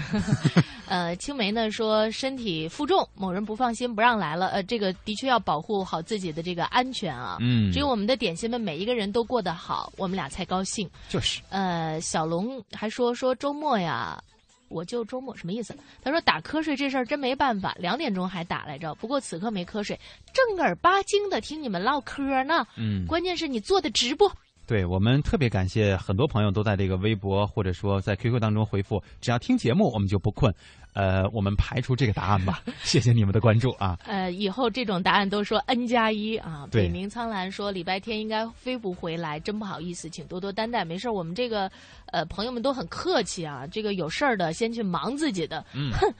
[0.86, 4.48] 呃，青梅呢说身体负重，某人不放心不让来了。
[4.48, 7.38] 呃，这个的确要保护好自己的这个安全啊。
[7.40, 10.86] 嗯只有我们的点心们每一个人都过得好，我们俩才高兴。
[11.08, 14.22] 就是，呃，小龙还说说周末呀，
[14.68, 15.74] 我就周末什么意思？
[16.02, 19.98] 他说打瞌睡这事儿真没办法，两点钟还打来着，不过此刻没瞌睡，
[20.32, 22.66] 正儿八经的听你们唠嗑呢。
[22.76, 24.30] 嗯，关键是你做的直播，
[24.66, 30.52] 对我们特别感谢很多朋友都在这个微博或者说在 QQ 当中回复，只要听节目我们就不困。
[30.92, 33.98] 呃，我们排除这个答案吧，谢谢你们的关注啊。
[34.06, 36.66] 呃，以后这种答案都说 N 加一啊。
[36.70, 40.86] 对北冥苍兰说礼拜天应该飞不回来，真不好意思，请多多担待。
[40.86, 41.70] 没事，我们这个
[42.06, 43.66] 呃朋友们都很客气啊。
[43.66, 46.14] 这个有事儿的先去忙自己的，嗯哼，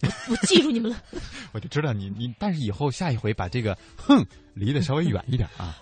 [0.00, 0.96] 我我记住你们了。
[1.52, 5.76] 我就知道你你，但是以后下一回把这个 哼离得稍微远一点啊。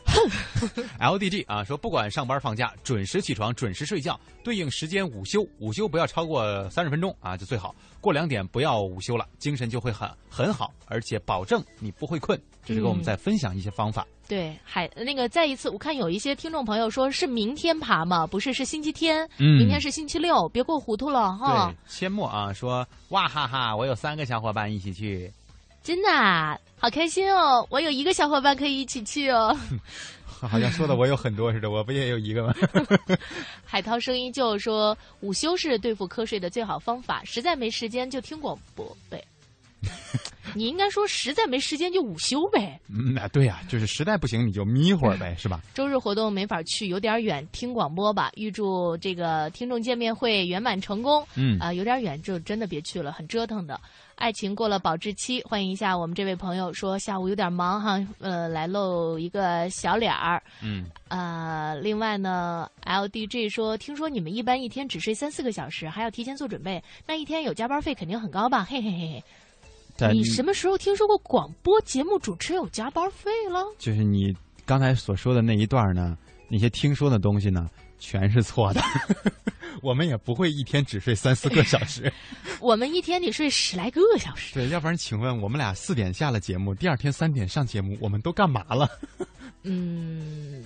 [1.01, 7.75] LDG 啊说，不管上班放假，准时起床，准时睡觉，对应时间午休，午休不要超过三十分钟啊，就最好。
[8.01, 12.41] 过两点不要午休了，精神就会很很好，而且保证你不会困。
[12.65, 14.07] 这是给我们嗯再分享一些方法。
[14.29, 18.27] 对，还那个再一次，我看有一些听众朋友说是明天爬吗？
[18.27, 25.33] 不是，是星期天，嗯明天是星期六，别过糊涂了哈对。，阡陌啊说，哇哈哈，我有三个小伙伴一起去。
[25.83, 27.67] 真的啊、好开心哦！
[27.71, 29.57] 我有一个小伙伴可以一起去哦。
[30.27, 32.55] 好像说的我有很多似的，我不也有一个吗？
[33.65, 39.23] 海涛声音就说，午休是对付瞌睡的最好方法，实在没时间就听广播呗。
[40.53, 42.81] 你应该说实在没时间就午休呗。
[42.89, 45.61] 嗯，啊，对呀、就是实在不行你就眯会儿呗，是吧？
[45.75, 48.33] 周日活动没法去，有点远，听广播吧。
[48.35, 51.25] 预祝这个听众见面会圆满成功。
[51.37, 53.79] 嗯啊、有点远就真的别去了，很折腾的。
[54.21, 60.43] 爱情过了保质期，欢迎一下我们这位朋友说下午有点忙哈，呃，来露一个小脸儿。
[60.63, 68.63] 嗯，呃，另外呢，LDG 说，听说你们一般一天只睡三四个小时，还要提前做准备，那一天有加班费肯定很高吧？
[68.63, 69.25] 嘿嘿嘿嘿。
[69.97, 73.65] 但你什么时候听说过广播节目主持人有加班费了？
[73.79, 76.15] 就是你刚才所说的那一段呢，
[76.47, 77.67] 那些听说的东西呢，
[78.01, 78.83] 全是错的。
[79.83, 82.13] 我们也不会一天只睡三四个小时。
[82.61, 84.53] 我们一天得睡十来个小时。
[84.53, 88.91] 对，要不然请问我们俩四点下了节目，第二天三点上节目，我们都干嘛了？
[89.63, 90.65] 嗯，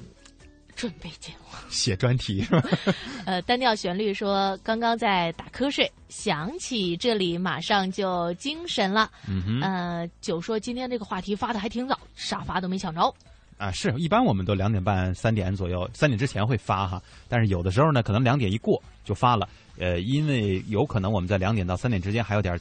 [0.75, 1.45] 准备节目。
[1.69, 2.69] 写专题是吧？
[3.27, 9.11] 呃，单调旋律说，刚刚在打瞌睡，想起这里马上就精神了。
[9.29, 13.15] 嗯哼，呃，九说今天这个话题发的还挺早，沙发都没抢着。
[13.57, 17.01] 啊，是一般我们都两点半、三点左右，三点之前会发哈。
[17.29, 19.49] 但是有的时候呢，可能两点一过就发了。
[19.79, 22.59] 呃，因为有可能我们在两点到三点之间还有点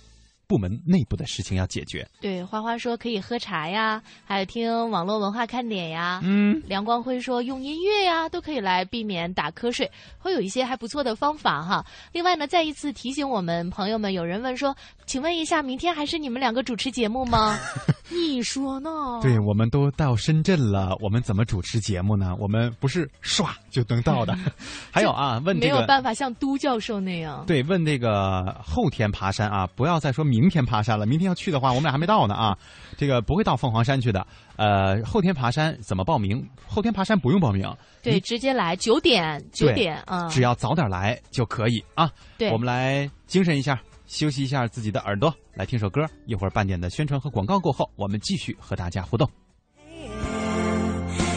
[0.47, 2.08] 部门内部的事情要解决。
[2.21, 6.19] 对，花花说可以喝茶呀，还有听网络文化看点呀。
[6.23, 11.86] 嗯，梁光辉说用音乐呀，都可以来避免打瞌睡，会有一些还不错的方法哈。
[12.12, 14.75] 另外呢，再一次提醒我们朋友们，有人问说，
[15.06, 17.58] 请问一下，明天还是你们两个主持节目吗？
[18.12, 18.89] 你说呢？
[19.21, 22.36] 对，我们都到深圳了，我们怎么主持节目呢？
[22.39, 24.38] 我们不是唰就能到的。
[24.91, 25.82] 还有啊，问没这个。
[25.82, 27.43] 有办法像都教授那样。
[27.47, 31.06] 对，问那个后天爬山啊，不要再说明天爬山了。
[31.06, 32.58] 明天要去的话，我们俩还没到呢啊，
[32.98, 34.26] 这个不会到凤凰山去的。
[34.56, 36.43] 呃，后天爬山怎么报名？
[36.67, 42.10] 后天爬山不用报名，对，直接来九点，九点啊，只要早点来就可以啊。
[42.38, 46.02] 对我们来精神一下，休息一下自己的耳朵，来听首歌。
[46.26, 49.30] 一会儿半点的宣传和广告过后，我们继续和大家互动。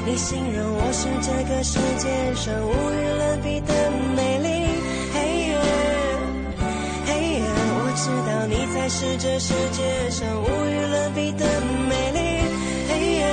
[0.08, 4.25] 你形容我是这个世界上无与伦比的美
[8.06, 11.44] 知道你才是这世界上无与伦比的
[11.88, 12.18] 美丽，
[12.88, 13.26] 嘿耶，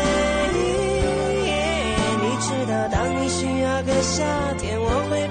[2.19, 4.25] 你知道当你需要个夏
[4.57, 5.27] 天，我会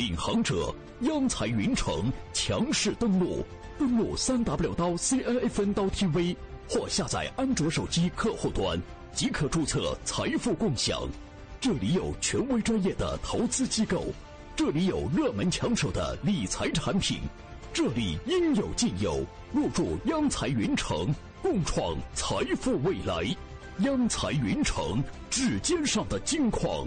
[0.00, 3.44] 领航者央财云城强势登陆，
[3.78, 6.34] 登录三 w 刀 cnfn 刀 tv
[6.66, 8.80] 或下载安卓手机客户端
[9.12, 11.06] 即可注册财富共享。
[11.60, 14.06] 这里有权威专业的投资机构，
[14.56, 17.18] 这里有热门抢手的理财产品，
[17.70, 19.22] 这里应有尽有。
[19.52, 23.22] 入驻央财云城，共创财富未来。
[23.80, 26.86] 央财云城，指尖上的金矿。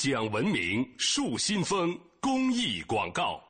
[0.00, 3.42] 讲文明树新风公益广告。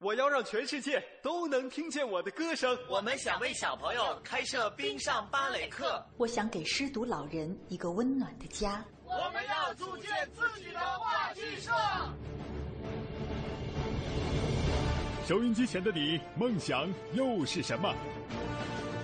[0.00, 2.78] 我要让全世界都能听见我的歌声。
[2.90, 6.06] 我们想为小朋友开设冰上芭蕾课。
[6.18, 8.84] 我想给失独老人一个温暖的家。
[9.02, 11.72] 我们要组建自己的话剧社。
[15.26, 17.90] 收音机前的你，梦想又是什么？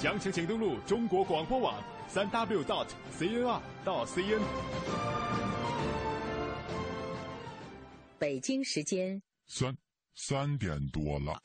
[0.00, 1.74] 详情请登录中国广播网
[2.08, 2.86] 三 w dot
[3.18, 4.40] cnr 到 cn。
[8.18, 9.76] 北京时间三
[10.14, 11.42] 三点多了。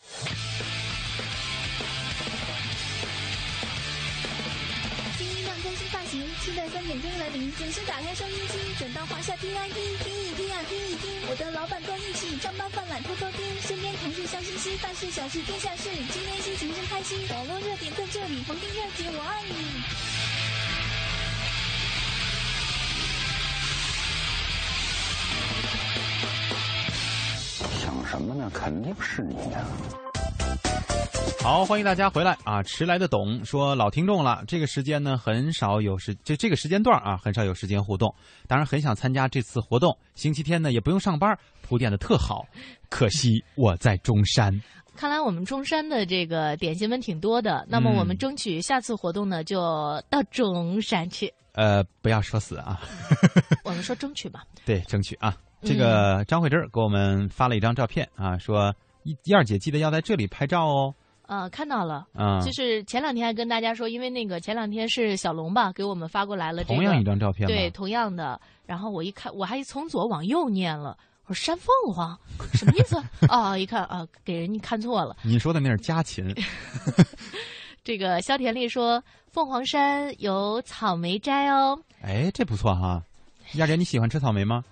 [6.45, 11.09] 现在三点钟来临，准时打开收音机，转到华夏听 I P，听一听啊，听一听。
[11.27, 17.17] 我的老板够义气，上班犯懒偷偷听，身边同事笑嘻嘻，大事小事天下事，今天心情真开心。
[17.31, 19.55] 网络热点在这里，逢听热姐我爱你。
[27.81, 28.51] 想什么呢？
[28.53, 29.65] 肯定是你呀。
[31.41, 32.63] 好，欢迎大家回来啊！
[32.63, 38.11] 迟来的董说老听众了，这个时间呢很少有时，就这个时间段啊很少有时间互动，
[38.47, 39.95] 当然很想参加这次活动。
[40.15, 42.47] 星期天呢也不用上班，铺垫的特好，
[42.89, 44.59] 可惜我在中山。
[44.95, 49.61] 看来我们中山的这个点心们挺多的，那么我们争取下次活动呢就
[50.09, 51.31] 到中山去。
[51.51, 52.81] 呃，不要说死啊！
[53.63, 54.43] 我们说争取吧。
[54.65, 55.37] 对，争取啊！
[55.61, 58.75] 这个张慧珍给我们发了一张照片啊，说
[59.23, 60.93] 燕儿姐记得要在这里拍照哦。
[61.27, 68.39] 呃，看到了，嗯，就是前两天还跟大家说，因为那个前两天是小龙吧给我们发过来了同样一张照片，对，同样的。
[68.67, 72.15] 然后我一看，我还从左往右念了，我说山凤凰
[72.53, 72.95] 什么意思？
[73.27, 75.17] 啊， 一看啊，给人家看错了。
[75.23, 76.23] 你说的那是家禽。
[77.83, 81.79] 这个肖田丽说，凤凰山有草莓摘哦。
[82.01, 83.01] 哎，这不错哈。
[83.55, 84.63] 亚姐，你喜欢吃草莓吗？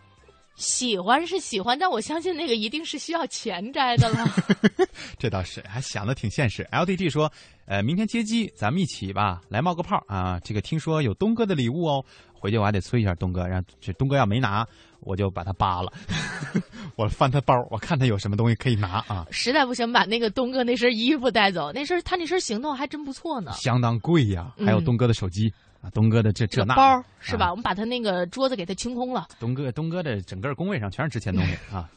[0.56, 4.26] 喜欢是喜欢，但我相信那个一定是需要钱摘的了。
[5.18, 6.64] 这倒是，还想的挺现实。
[6.72, 7.32] L D G 说，
[7.66, 10.40] 呃，明天接机，咱们一起吧，来冒个泡啊！
[10.44, 14.68] 这个听说有东哥的礼物哦，回去我还得催一下东哥，让这东哥要没拿，
[15.00, 15.92] 我就把他扒了。
[16.96, 19.26] 我翻他包，我看他有什么东西可以拿啊。
[19.32, 24.54] 实在不行，把那个东哥那身衣服带走，那身他那身行头还真不错呢，相当贵呀。
[24.60, 25.52] 还有东哥的手机。
[25.84, 27.52] 啊，东哥的这这那包是吧？
[27.52, 29.28] 我们把他那个桌子给他清空了。
[29.38, 31.90] 东哥，东哥的整个工位上全是值钱东西啊。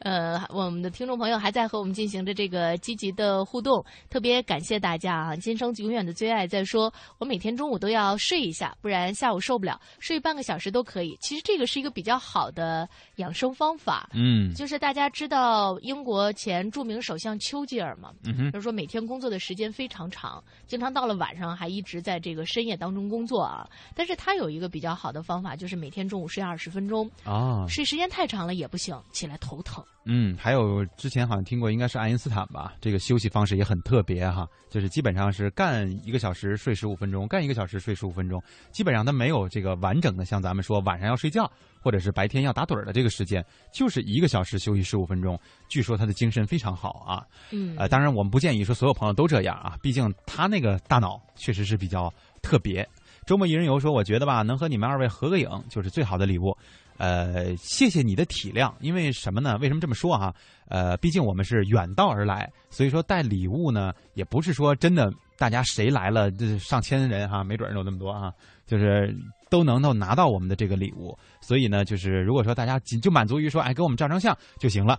[0.00, 5.36] 呃，我们的听众朋友还在和我们进行着这个积极的互动，特别感谢大家啊！
[5.36, 11.16] 今生永远的最爱在说，我每天中午都要睡一下，不然下午受不了，睡半个小时都可以。
[11.20, 14.08] 其实这个是一个比较好的养生方法。
[14.12, 23.66] 嗯，就是大家知道英国前著名首相丘吉尔嘛，嗯就是说每天工作的时间非常长，经常到了晚上还一直在这个深夜当中工作啊。
[23.94, 29.82] 但是他有一个比较好的方法，就是每天中午睡二十分钟啊，睡时间太长了也不行，起来头疼。
[30.08, 32.74] 嗯，还有之前好像听过，应该是爱因斯坦吧？
[32.80, 45.36] 这个休息方式也很特别哈，就是基本上是干一个小时睡十五分钟，干一个小时睡十五分钟，基本上他没有这个完整的像咱们说晚上要睡觉或者是白天要打盹儿的这个时间，就是一个小时休息十五分钟。
[45.68, 52.08] 据说他的精神非常好啊，嗯，呃，当然我们不建议说所有朋友都这样啊，毕竟他那个大脑确实是比较
[52.42, 52.88] 特别。
[53.26, 56.56] 周末一人游说，我觉得吧，能和你们二位合个影就是最好的礼物。
[56.98, 59.56] 呃，谢谢你的体谅，因为什么呢？
[59.60, 60.34] 为什么这么说哈？
[60.68, 68.32] 呃，毕竟我们是远道而来，所以说带礼物呢，也不是说真的大家谁来了，这上千人哈，没准有那么多啊，
[68.66, 69.14] 就是
[69.48, 71.16] 都能够拿到我们的这个礼物。
[71.40, 74.98] 所以呢，就是如果说大家仅就满足于说，哎，给我们照张相就行了，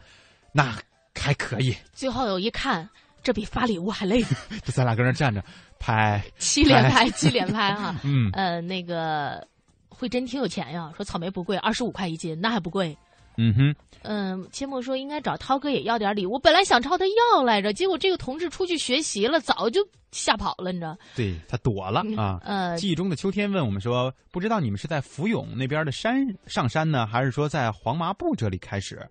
[0.53, 0.73] 那
[1.15, 1.75] 还可以。
[1.91, 2.87] 最后有一看，
[3.21, 4.21] 这比发礼物还累。
[4.63, 5.43] 就咱俩搁那站着
[5.79, 7.95] 拍，七连拍，七连拍哈。
[8.05, 9.45] 嗯，呃，那个。
[9.97, 10.93] 会真挺有钱呀！
[10.95, 12.95] 说草莓不贵，二十五块一斤，那还不贵。
[13.37, 13.75] 嗯哼。
[14.03, 19.81] 嗯，切莫说应该找涛哥也要点礼物，本来想朝他要来着，结果这个同志出去学习了，早就
[20.11, 20.95] 吓跑了，你知道？
[21.15, 22.39] 对他躲了啊。
[22.43, 29.05] 呃，记忆中的秋天问我们说，不知道你们是在福永那边的山上山呢，还是说在黄麻布这里开始？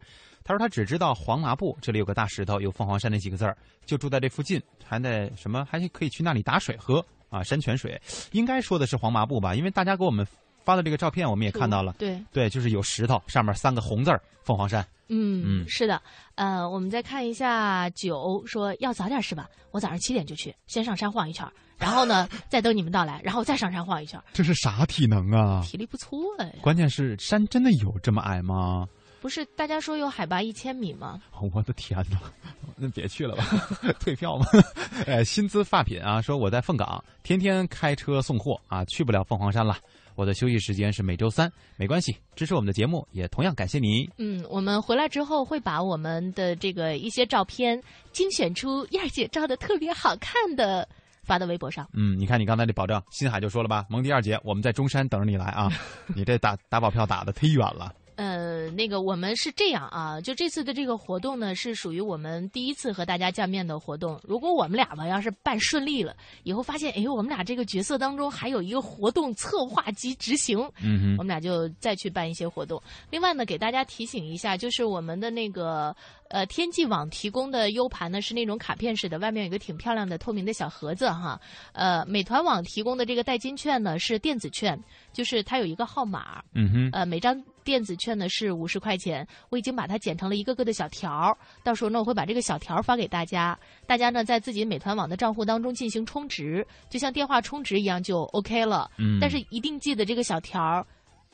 [0.45, 8.01] 他说他只知道黄麻布这里有个大石头，有凤凰山那几个字儿，就住在这附近，还在什么还可以去那里打水喝啊，山泉水。
[8.31, 10.27] 应该说的是黄麻布吧，因为大家给我们。
[10.67, 14.85] 发的这个照片我们也看到了，对对，就是有石头，上面三个红字儿“凤凰山”。
[15.09, 16.03] 嗯嗯，是的。
[16.35, 19.49] 呃，我们再看一下九说要早点是吧？
[19.71, 21.47] 我早上七点就去，先上山晃一圈，
[21.79, 24.21] 然后呢再等你们到来，然后再上山晃一圈。
[24.33, 25.63] 这是啥体能啊？
[25.65, 26.51] 体力不错呀。
[26.61, 28.89] 关键是山真的有这么矮吗？
[29.21, 31.21] 不是，大家说有海拔一千米吗？
[31.53, 32.19] 我的天哪，
[32.77, 33.45] 那别去了吧，
[34.01, 34.47] 退票吧。
[35.07, 39.79] 哎，薪资发品啊，说我在凤岗，天天开车送货啊，去不了凤凰山了。
[40.17, 44.09] 我的休息时间是每周三，没关系，支持我们的节目也同样感谢你。
[44.17, 47.81] 嗯，我们回来之后会把我们的这个一些照片
[48.13, 50.89] 精选出燕儿姐照的特别好看的
[51.23, 51.87] 发到微博上。
[51.93, 55.71] 嗯，你看你刚才这保证，新海就说了吧，蒙迪二姐，我们在中山等着你来啊，
[56.17, 57.93] 你这打打保票打的忒远了。
[58.17, 64.19] 呃，那个我们是这样啊，就这次的这个活动呢，是属于我们第一次和大家见面的活动。
[64.25, 72.83] 如果我们俩吧要是办顺利了，以后发现哎，我们俩这个角色当中还有一个活动策划及执行，嗯哼，我们俩就再去办一些活动。
[73.11, 75.95] 另外呢，给大家提醒一下，就是我们的那个
[76.29, 81.41] 呃天际网提供的 U 盘呢是那种卡片式的，外面有一个挺漂亮的透明的小盒子哈。
[81.73, 84.79] 呃，美团网提供的这个代金券呢是电子券，
[85.13, 87.43] 就是它有一个号码，嗯哼，呃，每张。
[87.67, 93.59] 电子券呢是五十块钱，我已经把它剪成了一个个的小条儿，到时候呢我会把这个小条儿发给大家，
[93.89, 98.89] 大家呢在自己美团网的账户当中进行充值，就像电话充值一样就 OK 了。
[98.99, 100.87] 嗯，但是一定记得这个小条儿。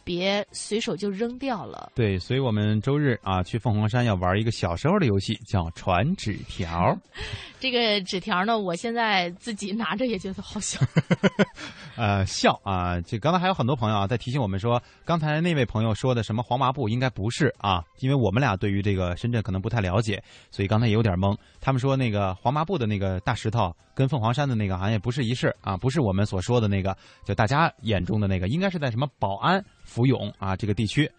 [0.04, 1.92] 别随手就扔掉了。
[1.94, 6.96] 对，所以我们周日啊去凤凰山要玩一个小时候的游戏，叫传纸条。
[7.60, 10.80] 这个纸条呢，我现在自己拿着也觉得好笑。
[11.94, 13.00] 呃，笑啊！
[13.02, 21.36] 这刚才还有很多朋友啊在提醒我们说，刚才那位朋友说的什么黄麻布应该不是啊，因为我们俩对于这个深圳可能不太了解，所以刚才也有点懵。
[21.60, 29.64] 他们说那个黄麻布的那个大石头跟凤凰山的那个好像也不是一世啊，不是我们所说的那个，就大家眼中的那个，应该是在什么宝安。
[29.92, 31.10] 福永啊，这个地区，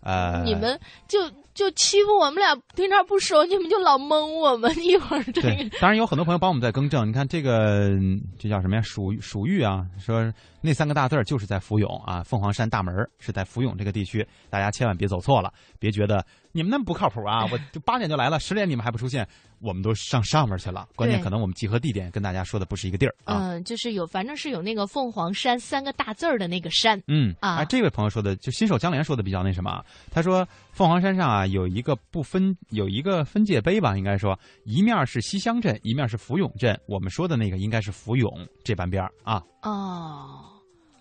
[0.00, 1.18] 呃，你们就
[1.54, 5.22] 就欺负我们俩平常不熟，你们就老蒙我们一会儿。
[5.32, 5.50] 这个
[5.80, 7.06] 当然有很多朋友帮我们在更正。
[7.06, 7.90] 你看这个，
[8.38, 8.82] 这叫什么呀？
[8.82, 17.46] 蜀蜀玉啊，说那三个大字儿就是在福永啊，凤凰山大门是在福永这个地区，大家千万别走错了，别觉得你们那么不靠谱啊！
[17.50, 19.26] 我就八点就来了，十点你们还不出现。
[19.60, 23.38] 我们都上上面去了，关键可能我们集合地点跟大家说的不是一个地儿啊。
[23.38, 27.00] 嗯，就是有，反正是有那个凤凰山三个大字儿的那个山。
[27.06, 29.80] 嗯啊，这位朋友说的就新手江连说的比较那什么，
[30.10, 36.78] 他说凤凰山上啊有一个不分有一个分界碑吧，应该说一面是西乡镇，一面是福永镇。
[36.86, 38.30] 我们说的那个应该是福永
[38.64, 39.42] 这半边啊。
[39.62, 40.44] 哦，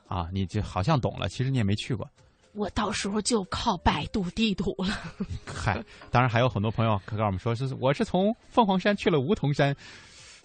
[0.08, 2.08] 啊，你就好像懂了，其实你也没去过。
[2.54, 5.00] 我到时候就靠百度地图了。
[5.46, 9.74] 嗨，当然还有很多朋友可告诉我们说是我是从凤凰山去了梧桐山，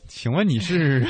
[0.08, 1.06] 请问你是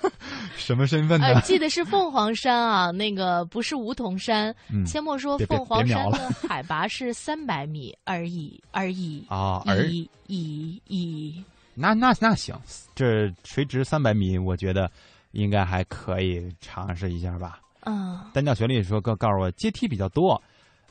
[0.56, 1.40] 什么身份呢？
[1.42, 4.54] 记得是凤凰山啊，那个不是梧桐山。
[4.86, 6.18] 阡陌说凤凰山的
[6.48, 11.44] 海拔是三百米而已而已啊而已已已。
[11.74, 12.58] 那那那行，
[12.94, 14.90] 这垂直三百米，我觉得
[15.32, 17.60] 应该还可以尝试一下吧。
[17.84, 20.42] 嗯，单调旋律说告告诉我阶梯比较多，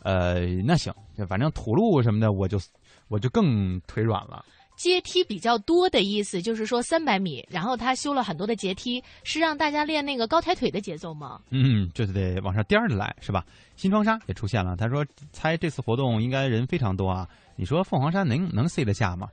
[0.04, 0.94] 呃，那行，
[1.28, 2.60] 反正土路什么的，我就
[3.08, 4.46] 我就更腿软了。
[4.76, 11.40] 阶梯比较多的意思就是说三百米，然后他修了很多的阶梯，是让大家练那个高抬腿的节奏吗？
[11.50, 13.46] 嗯，就是得往上颠着来，是吧？
[13.76, 19.28] 新窗纱也出现了，他说猜这次活动应该人非常多啊，你说凤凰山能能塞得下吗？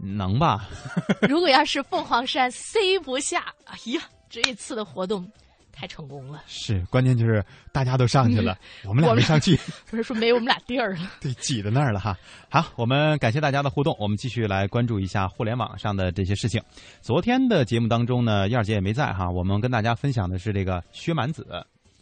[0.00, 0.68] 能吧？
[1.28, 5.30] 如果要是凤凰山塞不下，哎呀，这一次的活动。
[5.78, 9.56] 太成功了，是关键就是大家都上去了，我们俩没上去，
[9.88, 12.16] 不是说没有我们俩地儿了， 对，挤在那儿了哈。
[12.48, 16.60] 好，我们感谢大家的互动，我们继续来关注一下互联网上的这些事情。
[17.00, 21.46] 昨天的节目当中呢，燕儿姐也没在哈，我们跟大家分享的是这个薛蛮子，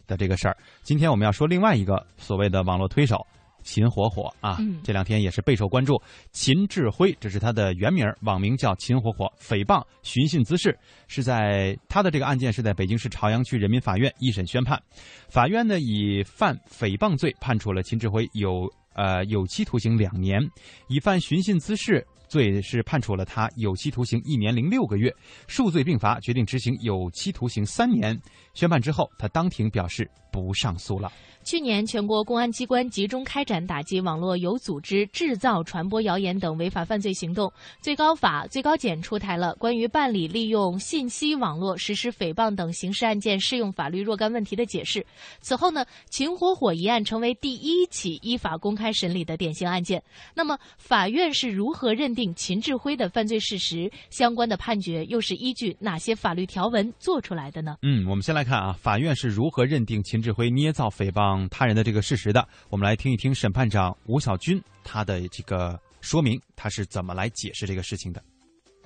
[0.07, 0.57] 的这个事儿。
[0.81, 3.23] 今天我们要说另外一个所谓的网络推手。
[3.67, 6.01] 秦火火啊，嗯、这两天也是备受关注。
[6.31, 10.75] 秦志辉，这是他的原名，网名叫秦火火，诽谤、寻衅滋事，
[11.09, 14.81] 是在他的这个案件是在北京市朝阳区人民法院一审宣判。
[15.27, 20.39] 法院呢以犯诽谤罪判处了秦志辉有呃有期徒刑两年，
[20.87, 25.13] 以犯寻衅滋事罪是判处了他有期徒刑一年零六个月，
[25.47, 28.17] 数罪并罚，决定执行有期徒刑三年。
[28.53, 31.11] 宣判之后，他当庭表示不上诉了。
[31.47, 37.49] 去年，全国公安机关集中开展打击网络有组织制造、传播谣言等违法犯罪行动。
[37.79, 45.05] 最高法、最高检出台了关于办理利用信息网络实施诽谤等刑事案件适用法律若干问题的解释。
[45.39, 50.03] 此后呢，秦火火一案成为第一起依法公开审理的典型案件。
[50.35, 53.89] 那么，法院是如何认定秦志辉的犯罪事实？
[54.09, 57.77] 相关的判决又是依据哪些法律条文做出来的呢？
[57.83, 62.47] 嗯，我们先来看啊，法院是如何认定秦志辉捏造诽谤他人的这个事实的？
[62.69, 68.23] 我们来听一听审判长吴小军他的这个说明，他是怎么来解释这个事情的。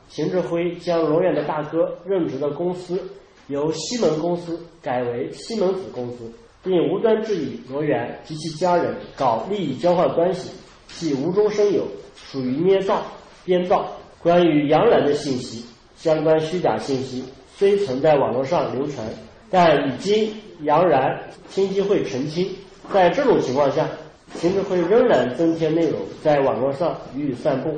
[0.10, 2.99] 邢志辉将罗远的大哥任职的公司
[3.47, 6.34] 由西门公司改为西门子公司，
[6.64, 10.49] 并无端质疑罗远及其家人搞利益交换关系，
[10.88, 13.06] 系无中生有，属于捏造、
[13.45, 13.95] 编造。
[14.20, 17.24] 关于杨澜的信息，相关虚假信息
[17.56, 19.08] 虽曾在网络上流传，
[19.52, 20.34] 但已经
[20.64, 22.49] 杨澜经济会澄清。
[22.91, 23.88] 在这种情况下，
[24.36, 27.78] 秦志辉仍然增添内容在网络上予以散布，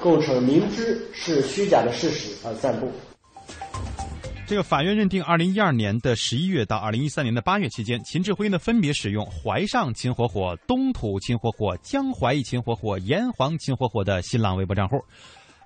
[0.00, 2.90] 构成明知是虚假的事实而散布。
[4.46, 14.96] 这个法院认定，二零一二年的十一月到二零一三年的八月期间，秦志辉呢分别使用“淮上秦火火”“东土秦火火”“江淮秦火火”“炎黄秦火火”的新浪微博账户。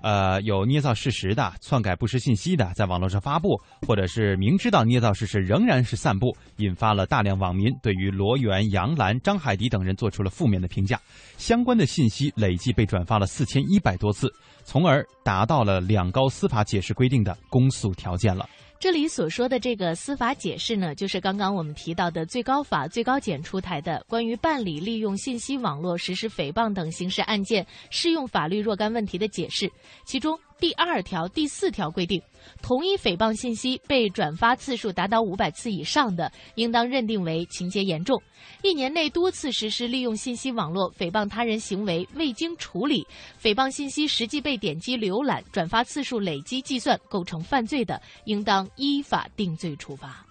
[0.05, 11.01] 呃，有捏造事实的、篡改不实信息的，在网络上发布，或者是明知道捏造事实仍然是散布，引发了大量网民对于罗源、杨澜、张海迪等人做出了负面的评价。
[11.37, 14.31] 相关的信息累计被转发了四千一百多次，
[14.63, 18.47] 从而达到了两高司法解释规定的公诉条件了。
[18.77, 29.71] 这里所说的这个司法解释呢，就是刚刚我们提到的最高法、最高检出台的关于办理利用信息网络实施诽谤等刑事案件适用法律若干问题的解释，
[30.05, 32.21] 其中第二条、第四条规定，
[32.61, 38.17] 同一诽谤信息被转发次数达到五百次以上的，应当认定为情节严重；
[38.63, 43.05] 一年内多次实施利用信息网络诽谤他人行为未经处理，
[43.41, 50.25] 诽谤信息实际被点击浏览、转发次数累积计算构成犯罪的，应当依法定罪处罚。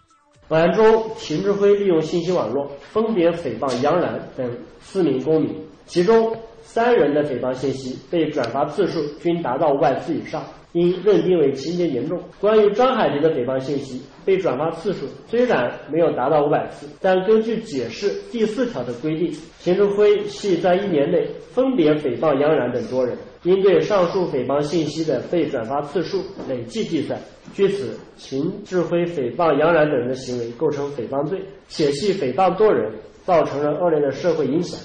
[0.48, 5.54] 本案中，秦志辉利用信息网络分别诽谤杨澜等四名公民，
[5.86, 10.42] 其中三人的诽谤信息被转发次数均达到五百次以上，
[10.72, 12.18] 应认定为情节严重。
[12.40, 27.16] 关于张海迪的诽谤信息被转发次数虽然没有达到五百次，但根据解释第四条的规定，秦志辉系在一年内分别诽谤杨然等多人，应对上述诽谤信息的被转发次数累计计算。
[27.52, 31.38] 据此，秦志辉诽谤杨然等人的行为构成诽谤罪，
[31.68, 32.90] 且系诽谤多人，
[33.24, 34.80] 造成了恶劣的社会影响。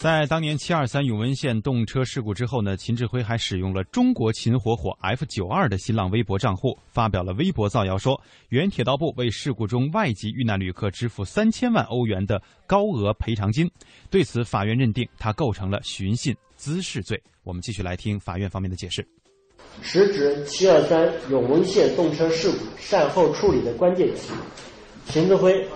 [0.00, 13.70] 在当年七二三永温县动车事故之后呢，秦志辉还使用了中国秦火火 F 九二的新浪微博账户，发表了微博造谣说，原铁道部为事故中外籍遇难旅客支付三千万欧元的高额赔偿金。
[14.08, 17.22] 对此，法院认定他构成了寻衅滋事罪。
[17.44, 19.06] 我们继续来听法院方面的解释。
[19.82, 24.32] 时值七二三永温县动车事故善后处理的关键期，
[25.04, 25.68] 秦志辉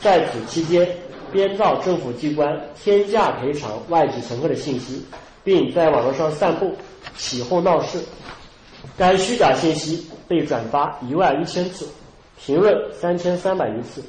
[0.00, 0.88] 在此期间
[1.36, 5.04] 编造政府机关天价赔偿外籍乘客的信息，
[5.44, 6.74] 并在网络上散布，
[7.14, 8.00] 起哄闹事。
[8.96, 11.86] 该虚假信息被转发一万一千次，
[12.40, 14.02] 评论三千三百余次，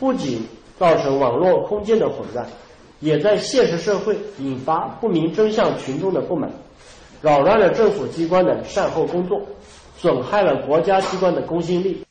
[0.00, 0.44] 不仅
[0.76, 2.44] 造成网络空间的混乱，
[2.98, 6.50] 也在现实社会引发不明真相群众的不满。
[7.22, 9.40] 扰乱了政府机关的善后工作，
[9.96, 12.03] 损害了国家机关的公信力。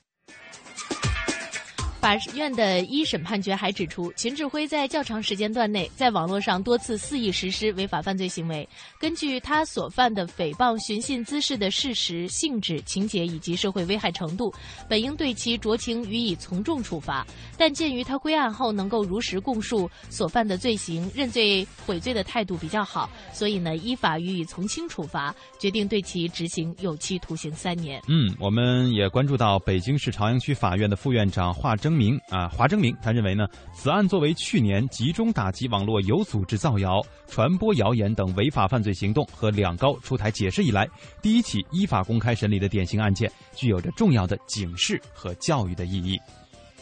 [2.04, 8.68] 法院的一审判决还指出，秦志辉在较长时间段内在网络上多次肆意实施违法犯罪行为。
[9.00, 14.54] 根据他所犯的诽谤、寻衅滋事的事实、性质、情节以及社会危害程度，
[14.90, 17.26] 本应对其酌情予以从重处罚。
[17.58, 28.02] 但鉴于他归案后能够如实供述所犯的罪行，认罪悔罪的态度比较好，所以呢，依法予以从轻处罚，决定对其执行有期徒刑三年。
[28.10, 40.88] 嗯，我们也关注到北京市朝阳区法院的副院长华征明啊，华征明他认为呢，此案作为去年集中打击网络有组织造谣、传播谣言等违法犯罪行动和两高出台解释以来，
[41.22, 46.20] 第一起依法公开审理的典型案件，具有着重要的警示和教育的意义。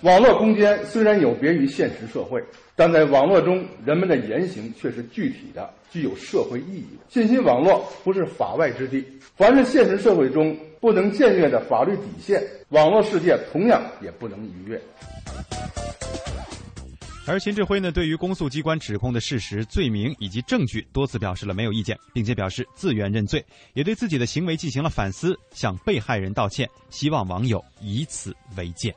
[0.01, 2.43] 网络空间虽然有别于现实社会，
[2.75, 7.03] 但在网络中人们的言行却是具体的，具有社会意义的。
[7.07, 9.05] 信息网络不是法外之地，
[9.35, 14.81] 凡是现实社会中不能僭越的法律底线，网络世界同样也不能逾越。
[17.27, 28.93] 而秦志辉呢，对于公诉机关指控的事实、罪名以及证据，多次表示了没有意见，并且表示自愿认罪，也对自己的行为进行了反思，向被害人道歉，希望网友以此为鉴。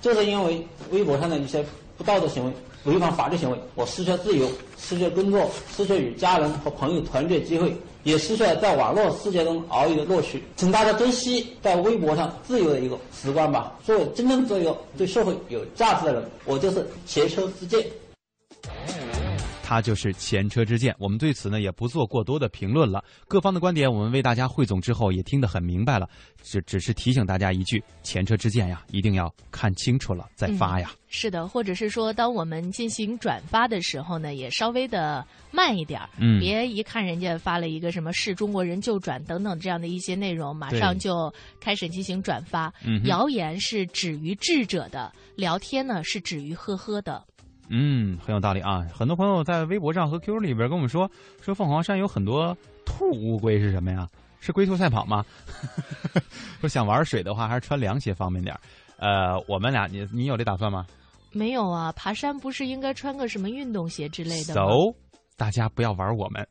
[0.00, 1.64] 就是因为微博上的一些
[1.98, 2.52] 不道德行为、
[2.84, 10.44] 违反法律行为，我失去了自由，失去了工作，失去了与家人和朋友团聚的机会，也失去了在网络世界中遨游的乐趣。
[10.56, 13.76] 请大家珍惜在微博上自由的一个时光吧。
[13.84, 17.84] 作为真正做一个对社会有价值的人，我就是携车之鉴。
[19.68, 23.04] 他就是前车之鉴，我们对此呢也不做过多的评论了。
[23.26, 26.08] 各方的观点我们为大家汇总之后也听得很明白了，
[26.42, 30.88] 只只是提醒大家一句：前车之鉴呀，一定要看清楚了再发呀。
[30.92, 42.72] 嗯、是的，或者是说，当我们进行转发的时候呢，也稍微的慢一点，嗯，别一看人家发了一个什么“是中国人就转”等等这样的一些内容，马上就开始进行转发。
[42.86, 47.22] 嗯、谣言是止于智者的，聊天呢是止于呵呵的。
[47.68, 48.86] 嗯，很有道理啊！
[48.94, 51.10] 很多朋友在微博上和 QQ 里边跟我们说，
[51.42, 54.08] 说凤凰山有很多兔乌龟是什么呀？
[54.40, 55.24] 是龟兔赛跑吗？
[56.60, 58.58] 说想玩水的话，还是穿凉鞋方便点
[58.98, 60.86] 呃，我们俩，你你有这打算吗？
[61.32, 64.94] 没有啊，爬山不是应该穿个什么运动鞋之类的吗？So，
[65.36, 66.46] 大家不要玩我们。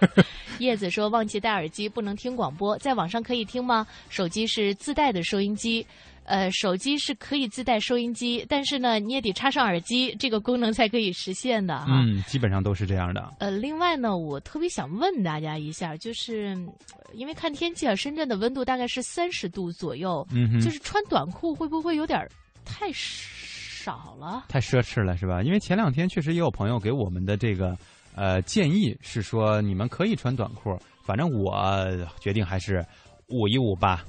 [0.58, 3.86] 叶子说忘记戴耳机，不能听广播，在网上可以听吗？
[4.10, 5.86] 手机是自带的收音机。
[6.30, 11.86] 呃，手机是可以自带收音机，但是呢，你也得插上耳机，这个功能才可以实现的哈。
[11.88, 13.34] 嗯，基本上都是这样的。
[13.40, 16.56] 呃，另外呢，我特别想问大家一下，就是
[17.14, 22.24] 因为看天气啊，深圳的温度大概是三十度左右，嗯就是穿短裤会不会有点
[22.64, 24.44] 太少了？
[24.48, 25.42] 太奢侈了是吧？
[25.42, 27.76] 因为前两天确实也有朋友给我们的这个
[28.14, 31.52] 呃建议是说，你们可以穿短裤，反正我
[32.20, 32.86] 决定还是
[33.30, 34.04] 捂一捂吧。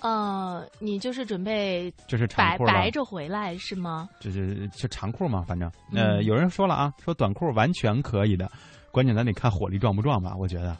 [0.00, 4.08] 呃，你就是准备就是白白着回来是吗？
[4.20, 8.50] 就是就长裤嘛，反正呃，有人说了啊，说短裤完全可以的，
[8.92, 10.76] 关键咱得看火力壮不壮吧，我觉得，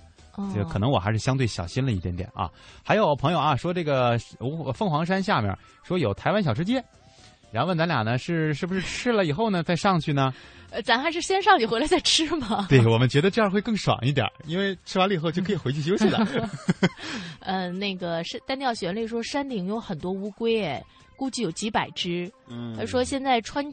[0.54, 2.48] 就可能我还是相对小心了一点点啊。
[2.84, 4.16] 还有朋友啊说这个
[4.72, 5.52] 凤凰山下面
[5.82, 6.82] 说有台湾小吃街，
[7.50, 10.32] 然后问咱俩呢是是不是吃了以后呢再上去呢？
[10.70, 12.66] 呃，咱还是先上去回来再吃嘛。
[12.68, 16.18] 对我们觉得这样会更爽一点，因为吃完了以后就可以回去休息了。
[17.40, 20.82] 呃，那个是单调旋律说山顶有很多乌龟，哎，
[21.16, 22.30] 估计有几百只。
[22.50, 23.64] 嗯，他说现在穿，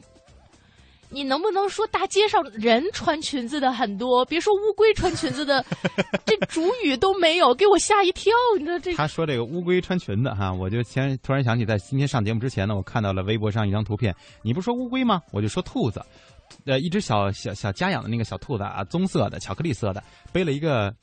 [1.16, 4.22] 你能不能说大街上人穿裙子的很多？
[4.26, 5.64] 别说乌龟穿裙子的，
[6.26, 8.30] 这主语都没有，给我吓一跳。
[8.58, 8.92] 你知道这？
[8.94, 14.14] 他说这个乌龟穿裙子哈，我就先突然想起，在今天上节目之前呢，我看到了微博上一张图片。
[14.42, 15.22] 你不说乌龟吗？
[15.32, 16.04] 我就说兔子。
[16.66, 20.04] 呃，一只小小小家养的那个小兔子啊，棕色的，巧克力色的，
[20.34, 20.94] 背了一个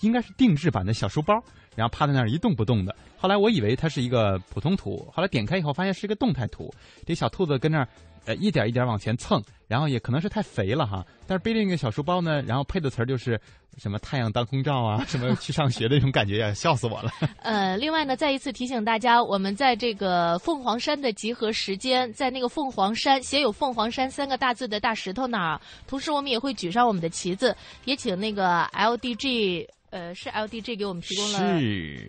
[0.00, 1.34] 应该是定制版的小书包，
[1.76, 2.96] 然后趴在那儿一动不动的。
[3.18, 6.72] 后来我以为它是一个普通图，后来点开以后发现是一个动态图。
[7.06, 7.86] 这小兔子跟那儿
[8.30, 13.38] 呃一点一点往前蹭，然后也可能是太肥了哈，但是背着那个小书包呢，然后配的词儿就是
[13.76, 17.10] 什么太阳当空照啊，什么 去上学的那种感觉呀，笑死我了。
[17.42, 29.66] 呃，另外呢，再一次提醒大家，我们在这个凤凰山的集合时间，在那个凤凰山写有“凤凰山”三个大字的大石头那儿，同时我们也会举上我们的旗子，也请那个 LDG。
[29.90, 31.60] 呃，是 LDG 给我们提供了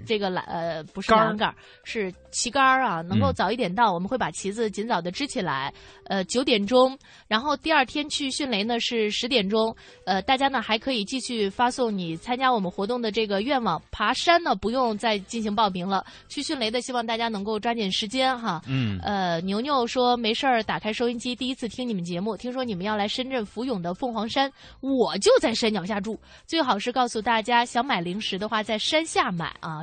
[0.06, 1.54] 这个栏，呃，不是栏杆，
[1.84, 5.74] 是旗杆啊，能够早一点到，我们会把旗子尽早的支起来。
[6.06, 9.76] 呃，九点钟，然后第二天去迅雷呢是十点钟。
[10.06, 13.82] 呃，大家呢还可以继续发送你参加我们活动的这个愿望。
[13.92, 18.62] 爬山呢不用再进行报名了，去迅雷的希望大家能够抓紧时间哈。
[18.68, 19.00] 嗯。
[19.02, 24.52] 呃，牛牛说没事儿，打开收音机，第一次听你们节目，听说你们要来深圳福永的凤凰山，
[24.82, 27.66] 我就在山脚下住，最好是告诉大家。
[27.72, 29.82] 想买零食的话，在山下买啊，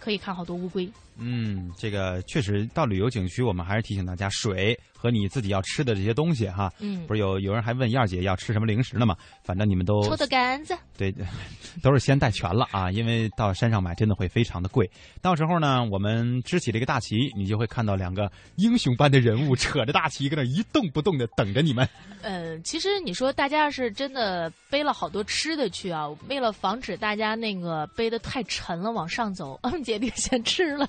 [0.00, 0.90] 可以看好多乌龟。
[1.18, 6.72] 嗯，这个确实到旅游景区，我们还是提醒大家，水和你自己要吃的这些东西哈。
[6.78, 9.16] 嗯，不是有有人还问燕儿姐要吃什么零食呢吗？
[9.44, 10.76] 反正你们都抽的杆子。
[10.96, 11.14] 对，
[11.82, 14.88] 都是先带全了啊，因为到山上买真的会非常的贵。
[15.20, 21.88] 到时候呢，我们支起这个大旗，你就会看到两个英雄般的人物扯着大旗，搁那一动不动的等着你们。
[22.22, 30.88] 呃，其实你说大家要是真的背了好多吃的去啊，为了防止大家那个背的太沉了往上走，嗯， 姐弟先吃了。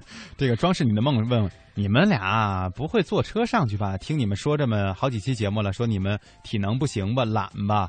[0.36, 3.96] 这个装饰你的梦问你们俩不会坐车上去吧？
[3.98, 7.88] 听你们说这么好几期节目了，说你们体能不行吧，懒吧？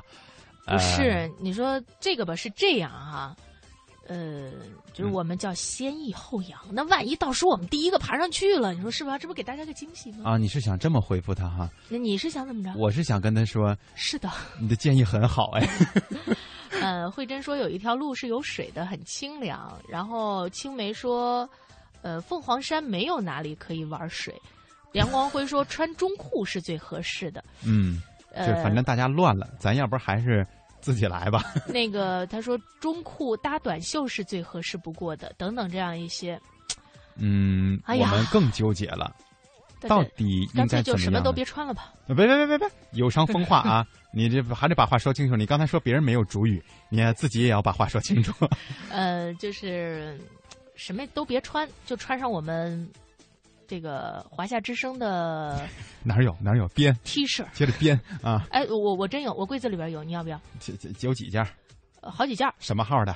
[0.66, 3.36] 不是，你说这个吧是这样哈、
[4.08, 4.50] 呃，
[4.92, 6.58] 就是我们叫先抑后扬。
[6.72, 9.16] 那万一到时候我们第一个爬上去了，你说是吧？
[9.16, 10.28] 这不给大家个惊喜吗？
[10.32, 11.70] 啊，你是想这么回复他哈？
[11.88, 12.72] 那你是想怎么着？
[12.76, 14.28] 我是想跟他说，是的，
[14.60, 15.68] 你的建议很好哎。
[16.82, 19.80] 呃，慧珍说有一条路是有水的，很清凉。
[19.88, 21.48] 然后青梅说，
[22.02, 24.34] 呃，凤凰山没有哪里可以玩水。
[24.92, 27.44] 梁光辉说穿中裤是最合适的。
[27.64, 28.00] 嗯，
[28.34, 30.46] 就反正大家乱了，咱要不还是。
[30.78, 31.42] 自己来吧。
[31.66, 36.40] 那个他说中裤搭短袖是最合适不过的，等等这样一些。
[37.16, 39.12] 嗯，我们更纠结了，
[39.80, 41.92] 到底应该就什么都别穿了吧？
[42.06, 43.84] 别别别别别，有伤风化啊！
[44.14, 45.34] 你这还得把话说清楚。
[45.34, 48.32] 你刚才说别人没有主语，你自己也要把话说清楚。
[48.88, 50.20] 呃，就是
[50.76, 52.88] 什么都别穿，就穿上我们。
[53.68, 55.68] 这个华夏之声的
[56.04, 58.46] 哪有哪有编 T 恤，接着编 啊！
[58.52, 60.40] 哎，我我真有，我柜子里边有，你要不要？
[61.00, 61.44] 有几件？
[62.00, 62.48] 好几件。
[62.60, 63.12] 什么号的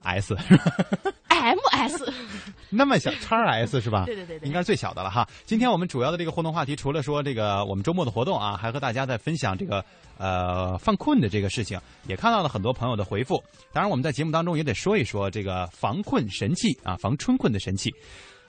[0.00, 0.34] ？S。
[1.40, 2.12] M S。
[2.72, 4.04] 那么小，叉 S 是吧？
[4.06, 5.26] 对对对对，应该是最小的了哈。
[5.44, 9.84] 今天我们主要的这个互动话题，除了说这个我们周末的活动啊，还和大家在分享这个
[10.18, 13.42] 呃犯困的这个事情，也看到了很多朋友的回复。
[13.72, 17.92] 当然，我们在节目当中也得说一说这个防困神器啊，防春困的神器。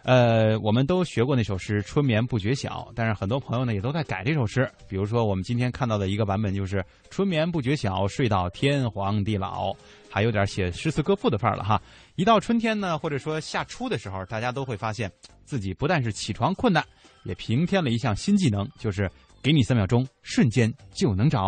[0.04, 4.68] 呃，我们都学过那首诗“春眠不觉晓”，但是很多朋友呢也都在改这首诗。
[4.88, 9.72] 比如说，我们今天看到的一个版本就是“春眠不觉晓，睡到天荒地老”，
[10.10, 11.80] 还有点写诗词歌赋的范儿了哈。
[12.22, 15.12] 一到春天呢，或者说夏初的时候，大家都会发现
[15.44, 16.86] 自己不但是起床困难，
[17.24, 19.10] 也平添了一项新技能，就是
[19.42, 21.40] 给你三秒钟，瞬间就能着。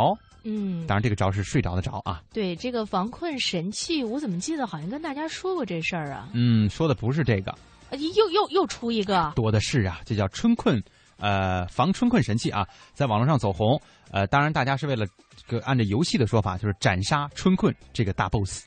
[0.43, 2.23] 嗯，当然这个着是睡着的着啊。
[2.33, 6.27] 对，这个防困神器，我怎么记得好像跟大家说过这事儿啊？
[6.33, 7.53] 嗯，说的不是这个。
[7.91, 10.01] 又又又出一个，多的是啊！
[10.03, 10.83] 这叫春困，
[11.19, 13.79] 呃，防春困神器啊，在网络上走红。
[14.09, 15.05] 呃，当然大家是为了
[15.35, 18.65] 这个按照游戏的说法，就是斩杀春困这个大 boss。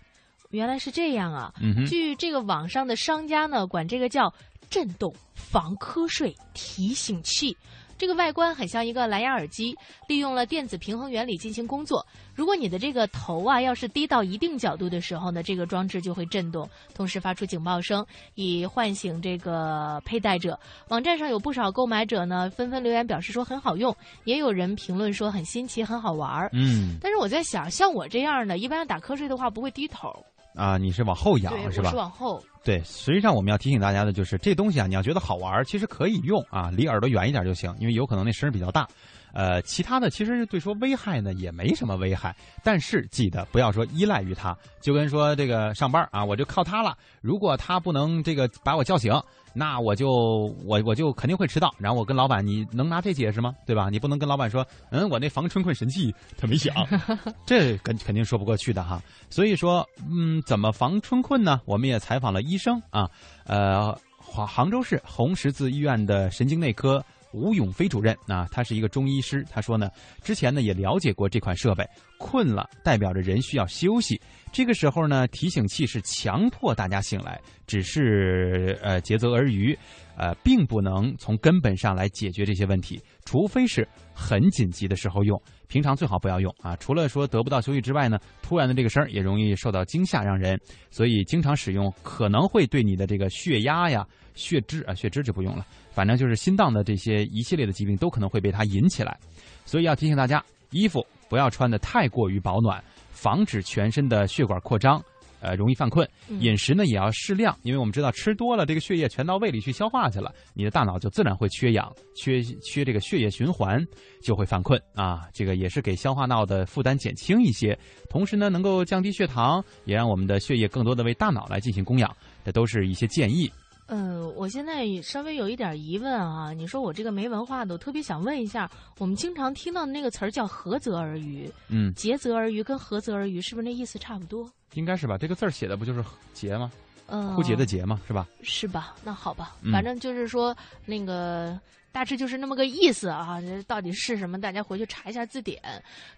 [0.50, 1.52] 原来是这样啊！
[1.60, 4.32] 嗯据这个网上的商家呢，管这个叫
[4.70, 7.56] 震动防瞌睡提醒器。
[7.98, 9.74] 这个外观很像一个蓝牙耳机，
[10.06, 12.06] 利用了电子平衡原理进行工作。
[12.34, 20.60] 如果你的这个头啊要是低到一定角度的时候呢，这个装置就会震动，同时发出警报声，以唤醒这个佩戴者。
[20.88, 26.50] 网站上有不少购买者呢，纷纷留言表示说很好用，也有人评论说很新奇、很好玩儿。
[26.52, 30.12] 嗯，但是我在想，像我这样的，一般打瞌睡的话不会低头。
[30.56, 31.90] 啊，你是往后仰是吧？
[31.90, 32.42] 是往后。
[32.64, 38.88] 对，实际上我们要提醒大家的就是，这东西啊，你要觉得好玩，其实可以用啊，离耳朵远一点就行，因为有可能那声比较大。
[39.32, 42.34] 呃，其他的其实对说危害呢也没什么危害，
[42.64, 46.96] 但是记得不要说依赖于它，就跟说这个上班啊，我就靠它了。
[47.20, 49.12] 如果它不能这个把我叫醒，
[49.56, 51.74] 那我就我我就肯定会迟到。
[51.78, 53.54] 然后我跟老板，你能拿这解释吗？
[53.64, 53.88] 对吧？
[53.90, 56.74] 你不能跟老板说，嗯，我那防春困神器它没响，
[57.46, 59.02] 这肯肯定说不过去的哈。
[59.30, 61.60] 所以说，嗯，怎么防春困呢？
[61.64, 63.10] 我们也采访了医生啊，
[63.46, 67.02] 呃，杭杭州市红十字医院的神经内科。
[67.36, 69.44] 吴永飞主任啊，他是一个中医师。
[69.50, 69.90] 他说呢，
[70.22, 71.86] 之前呢也了解过这款设备。
[72.18, 74.18] 困了代表着人需要休息，
[74.50, 79.78] 这个时候呢，提醒器是强迫大家醒来，只是呃竭泽而渔，
[80.16, 82.98] 呃，并不能从根本上来解决这些问题。
[83.26, 86.74] 除非是很紧急的时候用，平常最好不要用啊。
[86.76, 90.58] 除了说得不到休息之外呢，突然的这个声儿也容易受到惊吓，让人，
[90.90, 94.06] 所以经常使用可能会对你的这个血压呀、
[94.36, 95.66] 血脂啊、血脂就不用了。
[95.90, 99.18] 反正就是心脏的这些一系列的疾病都可能会被它引起来，
[99.64, 102.80] 所以要提醒大家，衣服不要穿的太过于保暖，
[103.10, 105.02] 防止全身的血管扩张，
[105.40, 106.06] 呃，容易犯困。
[106.40, 113.82] 饮食呢也要适量，因为我们知道吃多了，这个血液全到胃里去消化去了，你的大脑就自然会缺氧，缺缺这个血液循环，
[114.22, 115.26] 就会犯困啊。
[115.32, 117.78] 这个也是给消化道的负担减轻一些，
[118.10, 122.14] 同时呢能够降低血糖，也让我们的血液更多的为大脑来进行供养，
[122.44, 123.50] 这都是一些建议。
[123.86, 126.52] 嗯，我现在稍微有一点疑问啊。
[126.52, 134.50] 你说我这个没文化的，我特别想问一下，我们经常听到的那个词儿叫“涸泽而渔”，嗯，“竭泽而渔”跟“涸泽而渔”是不是那意思差不多？
[134.74, 135.16] 应该是吧？
[135.16, 136.70] 这个字儿写的不就是“竭”吗？
[137.08, 138.00] 嗯，枯竭的“竭”嘛？
[138.06, 138.26] 是吧？
[138.42, 138.94] 是吧？
[139.04, 141.58] 那好吧，反正就是说那个。
[141.92, 144.38] 大致就是那么个意思啊，这到底是什么？
[144.38, 145.58] 大家回去查一下字典。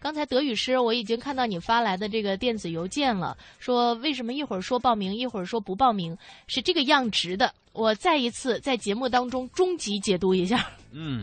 [0.01, 6.19] 刚才德语师我已经看到你发来的这个电子邮件了，说为什么一会儿说报名，一会儿说不报名，
[6.49, 7.55] 是这个样值的。
[7.73, 10.69] 我再一次在节目当中终极解读一下。
[10.91, 11.23] 嗯，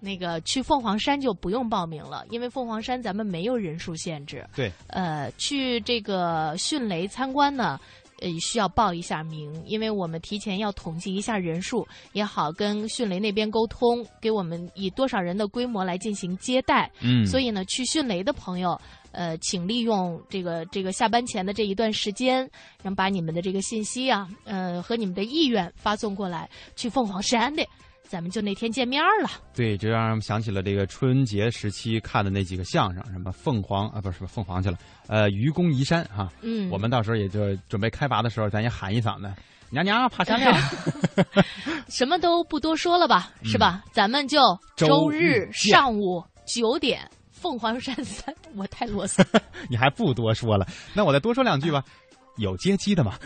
[0.00, 4.46] 那个去凤凰山就不用报名了，因为凤凰山咱们没有人数限制。
[4.54, 4.70] 对。
[4.88, 7.80] 呃，去这个迅雷参观呢。
[8.20, 16.90] 呃，需要报一下名，因为我们提前要统计一下人数，也好跟迅雷那边沟通，给我们以多少人的规模来进行接待。
[17.00, 18.80] 嗯，所以呢，去迅雷的朋友，
[19.12, 22.38] 呃，请利用这个这个下班前的这一段时间，
[22.82, 27.66] 然后把你们的这个信息啊，呃，和你们的意愿发送过来，去凤凰山的，
[28.06, 29.30] 咱们就那天见面了。
[29.54, 34.78] 对，这让人想起了这个春节时期看的那几个相声，什么凤凰啊，不是凤凰去了，
[35.08, 36.30] 呃，愚公移山哈。
[36.42, 39.32] 嗯，我们到时候也就准备开拔的时候，咱也喊一嗓子。
[39.70, 40.56] 娘娘爬山了
[41.88, 43.82] 什么都不多说了吧，是吧？
[43.90, 44.38] 咱们就
[44.76, 47.00] 周日上午九点，
[47.32, 49.24] 凤凰山三，我太啰嗦。
[49.68, 51.82] 你还不多说了，那我再多说两句吧。
[52.36, 53.18] 有接机的吗？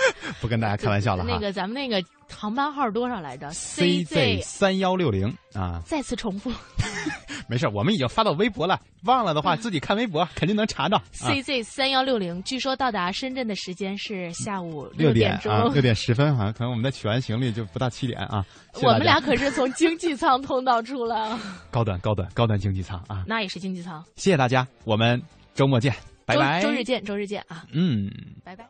[0.40, 1.30] 不跟大家开玩笑了哈。
[1.30, 5.82] 那个咱们那个航班号多少来着？CZ 三幺六零啊。
[5.84, 6.52] 再次重复。
[7.48, 8.78] 没事，我们已经发到微博了。
[9.04, 11.00] 忘了的话，自己看微博肯定能查到。
[11.14, 18.44] CZ 三幺六零，据说到达深圳的时间是下午六点钟，六点十分，好像可能我们的取完行李就不到七点啊。
[18.82, 21.38] 我们俩可是从经济舱通道出来，
[21.70, 24.04] 高端高端高端经济舱啊，那也是经济舱。
[24.16, 25.20] 谢谢大家，我们
[25.54, 25.94] 周末见，
[26.26, 26.60] 拜拜。
[26.60, 27.64] 周日见，周日见啊。
[27.72, 28.10] 嗯，
[28.44, 28.66] 拜拜。